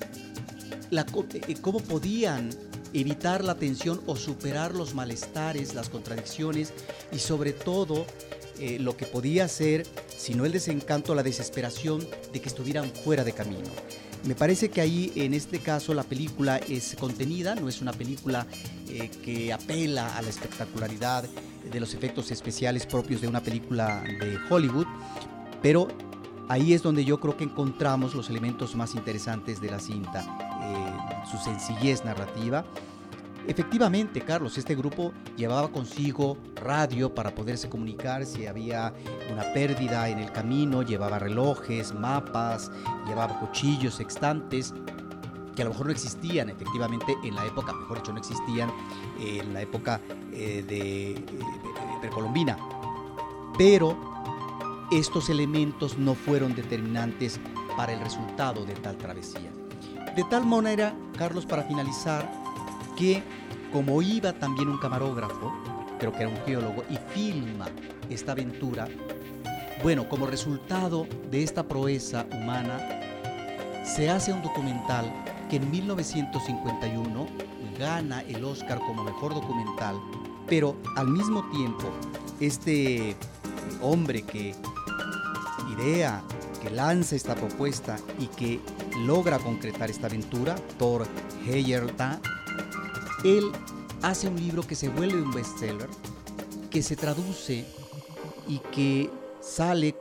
la, 0.90 1.06
eh, 1.32 1.54
cómo 1.60 1.80
podían 1.80 2.50
evitar 2.92 3.42
la 3.44 3.56
tensión 3.56 4.00
o 4.06 4.16
superar 4.16 4.74
los 4.74 4.94
malestares, 4.94 5.74
las 5.74 5.88
contradicciones 5.88 6.72
y 7.12 7.18
sobre 7.18 7.52
todo 7.52 8.06
eh, 8.58 8.78
lo 8.78 8.96
que 8.96 9.06
podía 9.06 9.48
ser, 9.48 9.86
si 10.16 10.34
no 10.34 10.44
el 10.44 10.52
desencanto, 10.52 11.14
la 11.14 11.22
desesperación 11.22 12.06
de 12.32 12.40
que 12.40 12.48
estuvieran 12.48 12.90
fuera 12.90 13.24
de 13.24 13.32
camino. 13.32 13.68
Me 14.24 14.34
parece 14.34 14.70
que 14.70 14.80
ahí, 14.80 15.12
en 15.16 15.34
este 15.34 15.58
caso, 15.58 15.92
la 15.92 16.02
película 16.02 16.56
es 16.56 16.96
contenida, 16.98 17.54
no 17.54 17.68
es 17.68 17.82
una 17.82 17.92
película 17.92 18.46
eh, 18.88 19.10
que 19.22 19.52
apela 19.52 20.16
a 20.16 20.22
la 20.22 20.30
espectacularidad 20.30 21.24
de 21.70 21.80
los 21.80 21.92
efectos 21.92 22.30
especiales 22.30 22.86
propios 22.86 23.20
de 23.20 23.28
una 23.28 23.42
película 23.42 24.02
de 24.02 24.38
Hollywood, 24.48 24.86
pero 25.60 25.88
ahí 26.48 26.72
es 26.72 26.82
donde 26.82 27.04
yo 27.04 27.20
creo 27.20 27.36
que 27.36 27.44
encontramos 27.44 28.14
los 28.14 28.30
elementos 28.30 28.74
más 28.74 28.94
interesantes 28.94 29.60
de 29.60 29.70
la 29.70 29.78
cinta, 29.78 30.20
eh, 30.62 31.26
su 31.30 31.36
sencillez 31.38 32.04
narrativa, 32.04 32.64
Efectivamente, 33.46 34.22
Carlos, 34.22 34.56
este 34.56 34.74
grupo 34.74 35.12
llevaba 35.36 35.68
consigo 35.70 36.38
radio 36.56 37.14
para 37.14 37.34
poderse 37.34 37.68
comunicar 37.68 38.24
si 38.24 38.46
había 38.46 38.94
una 39.30 39.52
pérdida 39.52 40.08
en 40.08 40.18
el 40.18 40.32
camino, 40.32 40.82
llevaba 40.82 41.18
relojes, 41.18 41.92
mapas, 41.92 42.70
llevaba 43.06 43.38
cuchillos, 43.40 43.94
sextantes, 43.94 44.72
que 45.54 45.62
a 45.62 45.66
lo 45.66 45.72
mejor 45.72 45.86
no 45.86 45.92
existían 45.92 46.48
efectivamente 46.48 47.16
en 47.22 47.34
la 47.34 47.44
época, 47.44 47.74
mejor 47.74 47.98
dicho, 47.98 48.12
no 48.12 48.18
existían 48.18 48.70
en 49.20 49.52
la 49.52 49.60
época 49.60 50.00
eh, 50.32 50.64
de, 50.66 51.10
eh, 51.12 51.24
precolombina. 52.00 52.56
Pero 53.58 53.96
estos 54.90 55.28
elementos 55.28 55.98
no 55.98 56.14
fueron 56.14 56.54
determinantes 56.54 57.38
para 57.76 57.92
el 57.92 58.00
resultado 58.00 58.64
de 58.64 58.74
tal 58.74 58.96
travesía. 58.96 59.52
De 60.16 60.24
tal 60.24 60.46
manera, 60.46 60.94
Carlos, 61.18 61.44
para 61.44 61.64
finalizar, 61.64 62.43
que 62.96 63.22
como 63.72 64.00
iba 64.02 64.32
también 64.32 64.68
un 64.68 64.78
camarógrafo, 64.78 65.52
creo 65.98 66.12
que 66.12 66.18
era 66.18 66.28
un 66.28 66.36
geólogo, 66.46 66.84
y 66.88 66.96
filma 67.12 67.66
esta 68.08 68.32
aventura, 68.32 68.86
bueno, 69.82 70.08
como 70.08 70.26
resultado 70.26 71.06
de 71.30 71.42
esta 71.42 71.66
proeza 71.66 72.26
humana, 72.32 72.78
se 73.84 74.08
hace 74.08 74.32
un 74.32 74.42
documental 74.42 75.12
que 75.50 75.56
en 75.56 75.70
1951 75.70 77.26
gana 77.78 78.22
el 78.22 78.44
Oscar 78.44 78.78
como 78.78 79.04
mejor 79.04 79.34
documental, 79.34 79.96
pero 80.48 80.76
al 80.96 81.08
mismo 81.08 81.44
tiempo 81.50 81.90
este 82.40 83.16
hombre 83.82 84.22
que 84.22 84.54
idea, 85.76 86.22
que 86.62 86.70
lanza 86.70 87.16
esta 87.16 87.34
propuesta 87.34 87.96
y 88.18 88.26
que 88.28 88.60
logra 89.04 89.38
concretar 89.38 89.90
esta 89.90 90.06
aventura, 90.06 90.54
Thor 90.78 91.06
Heyerdahl, 91.46 92.20
él 93.24 93.50
hace 94.02 94.28
un 94.28 94.36
libro 94.36 94.62
que 94.62 94.74
se 94.74 94.88
vuelve 94.90 95.20
un 95.20 95.32
bestseller, 95.32 95.88
que 96.70 96.82
se 96.82 96.94
traduce 96.94 97.64
y 98.46 98.58
que 98.58 99.10
sale 99.40 99.96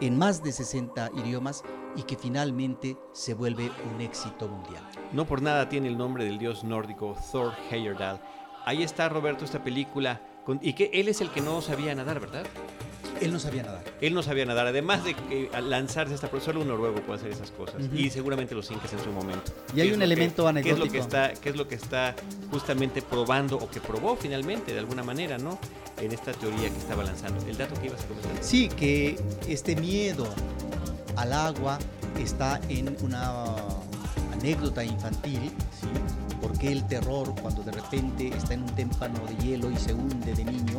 en 0.00 0.18
más 0.18 0.42
de 0.42 0.52
60 0.52 1.10
idiomas 1.16 1.64
y 1.96 2.02
que 2.02 2.16
finalmente 2.16 2.96
se 3.12 3.34
vuelve 3.34 3.70
un 3.94 4.00
éxito 4.00 4.48
mundial. 4.48 4.86
No 5.12 5.26
por 5.26 5.40
nada 5.40 5.68
tiene 5.68 5.88
el 5.88 5.96
nombre 5.96 6.24
del 6.24 6.38
dios 6.38 6.64
nórdico 6.64 7.16
Thor 7.32 7.52
Heyerdahl. 7.70 8.20
Ahí 8.66 8.82
está 8.82 9.08
Roberto 9.08 9.44
esta 9.44 9.62
película 9.62 10.20
y 10.60 10.74
que 10.74 10.90
él 10.92 11.08
es 11.08 11.20
el 11.20 11.30
que 11.30 11.40
no 11.40 11.62
sabía 11.62 11.94
nadar, 11.94 12.20
¿verdad? 12.20 12.44
Él 13.24 13.32
no 13.32 13.38
sabía 13.38 13.62
nadar. 13.62 13.84
Él 14.00 14.14
no 14.14 14.22
sabía 14.22 14.44
nadar, 14.44 14.66
además 14.66 15.04
de 15.04 15.14
que 15.14 15.50
al 15.52 15.70
lanzarse 15.70 16.14
esta 16.14 16.30
solo 16.40 16.60
un 16.60 16.68
noruego 16.68 17.00
puede 17.00 17.20
hacer 17.20 17.30
esas 17.30 17.50
cosas. 17.50 17.82
Y 17.94 18.10
seguramente 18.10 18.54
los 18.54 18.70
incas 18.70 18.92
en 18.92 19.02
su 19.02 19.10
momento. 19.10 19.52
Y 19.74 19.80
hay 19.80 19.92
un 19.92 20.02
elemento 20.02 20.46
anecdótico. 20.46 20.76
¿qué 20.76 20.82
es, 20.82 20.86
lo 20.86 20.92
que 20.92 20.98
está, 20.98 21.40
¿Qué 21.40 21.48
es 21.48 21.56
lo 21.56 21.68
que 21.68 21.74
está 21.76 22.14
justamente 22.50 23.02
probando 23.02 23.56
o 23.56 23.70
que 23.70 23.80
probó 23.80 24.16
finalmente 24.16 24.72
de 24.72 24.78
alguna 24.78 25.02
manera, 25.02 25.38
¿no? 25.38 25.58
En 26.00 26.12
esta 26.12 26.32
teoría 26.32 26.68
que 26.68 26.76
estaba 26.76 27.02
lanzando. 27.04 27.44
El 27.46 27.56
dato 27.56 27.80
que 27.80 27.86
ibas 27.86 28.02
a 28.02 28.06
comentar. 28.06 28.32
Sí, 28.40 28.68
que 28.68 29.18
este 29.48 29.76
miedo 29.76 30.28
al 31.16 31.32
agua 31.32 31.78
está 32.18 32.60
en 32.68 32.96
una 33.02 33.44
anécdota 34.32 34.84
infantil, 34.84 35.50
¿sí? 35.80 35.86
porque 36.40 36.70
el 36.72 36.86
terror 36.86 37.34
cuando 37.40 37.62
de 37.62 37.72
repente 37.72 38.28
está 38.28 38.52
en 38.52 38.64
un 38.64 38.74
témpano 38.74 39.18
de 39.26 39.36
hielo 39.44 39.70
y 39.70 39.76
se 39.76 39.94
hunde 39.94 40.34
de 40.34 40.44
niño, 40.44 40.78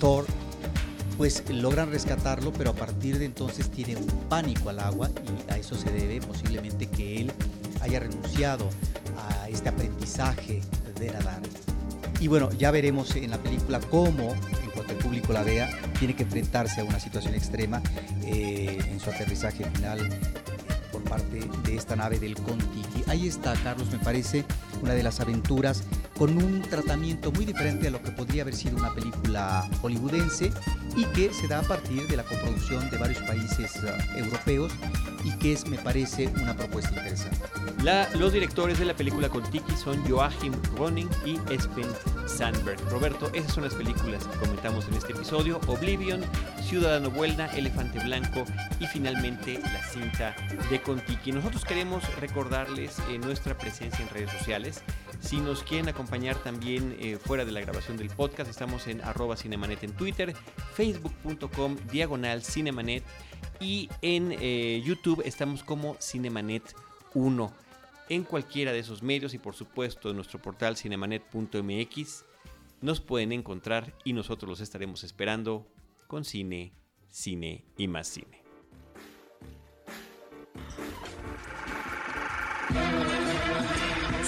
Thor 0.00 0.24
pues 1.16 1.42
logran 1.48 1.90
rescatarlo, 1.90 2.52
pero 2.52 2.70
a 2.70 2.74
partir 2.74 3.18
de 3.18 3.24
entonces 3.24 3.70
tiene 3.70 3.96
un 3.96 4.06
pánico 4.28 4.68
al 4.68 4.80
agua 4.80 5.10
y 5.48 5.52
a 5.52 5.56
eso 5.56 5.74
se 5.74 5.90
debe 5.90 6.20
posiblemente 6.20 6.86
que 6.86 7.22
él 7.22 7.32
haya 7.80 8.00
renunciado 8.00 8.68
a 9.18 9.48
este 9.48 9.68
aprendizaje 9.68 10.60
de 10.98 11.10
nadar. 11.10 11.40
Y 12.20 12.28
bueno, 12.28 12.50
ya 12.52 12.70
veremos 12.70 13.14
en 13.16 13.30
la 13.30 13.38
película 13.38 13.80
cómo, 13.80 14.32
en 14.62 14.70
cuanto 14.70 14.92
el 14.92 14.98
público 14.98 15.32
la 15.32 15.42
vea, 15.42 15.68
tiene 15.98 16.14
que 16.16 16.22
enfrentarse 16.22 16.80
a 16.80 16.84
una 16.84 16.98
situación 16.98 17.34
extrema 17.34 17.82
eh, 18.24 18.78
en 18.88 19.00
su 19.00 19.10
aterrizaje 19.10 19.64
final 19.74 20.08
por 20.92 21.02
parte 21.04 21.40
de 21.64 21.76
esta 21.76 21.94
nave 21.94 22.18
del 22.18 22.34
Contiki. 22.34 23.04
Ahí 23.06 23.28
está, 23.28 23.54
Carlos, 23.62 23.90
me 23.90 23.98
parece 23.98 24.44
una 24.82 24.94
de 24.94 25.02
las 25.02 25.20
aventuras 25.20 25.82
con 26.16 26.42
un 26.42 26.62
tratamiento 26.62 27.30
muy 27.32 27.44
diferente 27.44 27.88
a 27.88 27.90
lo 27.90 28.02
que 28.02 28.10
podría 28.10 28.42
haber 28.42 28.54
sido 28.54 28.76
una 28.78 28.94
película 28.94 29.68
hollywoodense 29.82 30.50
y 30.96 31.04
que 31.06 31.32
se 31.32 31.46
da 31.46 31.60
a 31.60 31.62
partir 31.62 32.06
de 32.08 32.16
la 32.16 32.22
coproducción 32.24 32.88
de 32.90 32.98
varios 32.98 33.22
países 33.22 33.76
uh, 33.82 34.18
europeos 34.18 34.72
y 35.24 35.30
que 35.38 35.52
es, 35.52 35.66
me 35.66 35.76
parece, 35.78 36.28
una 36.40 36.56
propuesta 36.56 36.90
interesante. 36.90 37.36
La, 37.82 38.08
los 38.14 38.32
directores 38.32 38.78
de 38.78 38.84
la 38.84 38.94
película 38.94 39.28
con 39.28 39.42
Tiki 39.50 39.76
son 39.76 40.02
Joachim 40.08 40.52
Ronning 40.76 41.08
y 41.24 41.38
Espen 41.52 41.88
Sandberg. 42.26 42.80
Roberto, 42.90 43.30
esas 43.34 43.52
son 43.52 43.64
las 43.64 43.74
películas 43.74 44.24
que 44.24 44.38
comentamos 44.38 44.86
en 44.88 44.94
este 44.94 45.12
episodio. 45.12 45.60
Oblivion, 45.66 46.24
Ciudadano 46.62 47.10
Vuelta, 47.10 47.46
Elefante 47.56 47.98
Blanco 48.00 48.44
y 48.80 48.86
finalmente 48.86 49.58
la 49.60 49.82
cinta 49.84 50.34
de 50.70 50.80
Contiki. 50.80 51.32
Nosotros 51.32 51.64
queremos 51.64 52.02
recordarles 52.16 52.98
eh, 53.10 53.18
nuestra 53.18 53.56
presencia 53.58 54.04
en 54.04 54.08
redes 54.10 54.30
sociales. 54.30 54.82
Si 55.26 55.40
nos 55.40 55.64
quieren 55.64 55.88
acompañar 55.88 56.36
también 56.36 56.96
eh, 57.00 57.16
fuera 57.16 57.44
de 57.44 57.50
la 57.50 57.60
grabación 57.60 57.96
del 57.96 58.10
podcast, 58.10 58.48
estamos 58.48 58.86
en 58.86 59.00
arroba 59.00 59.36
cinemanet 59.36 59.82
en 59.82 59.92
Twitter, 59.92 60.32
facebook.com 60.74 61.76
diagonal 61.90 62.44
cinemanet 62.44 63.02
y 63.58 63.90
en 64.02 64.36
eh, 64.40 64.80
YouTube 64.84 65.22
estamos 65.24 65.64
como 65.64 65.96
Cinemanet 66.00 66.62
1. 67.14 67.52
En 68.08 68.22
cualquiera 68.22 68.70
de 68.70 68.78
esos 68.78 69.02
medios 69.02 69.34
y 69.34 69.38
por 69.38 69.56
supuesto 69.56 70.10
en 70.10 70.16
nuestro 70.16 70.40
portal 70.40 70.76
cinemanet.mx 70.76 72.24
nos 72.80 73.00
pueden 73.00 73.32
encontrar 73.32 73.94
y 74.04 74.12
nosotros 74.12 74.48
los 74.48 74.60
estaremos 74.60 75.02
esperando 75.02 75.66
con 76.06 76.24
cine, 76.24 76.72
cine 77.08 77.64
y 77.76 77.88
más 77.88 78.06
cine. 78.06 78.44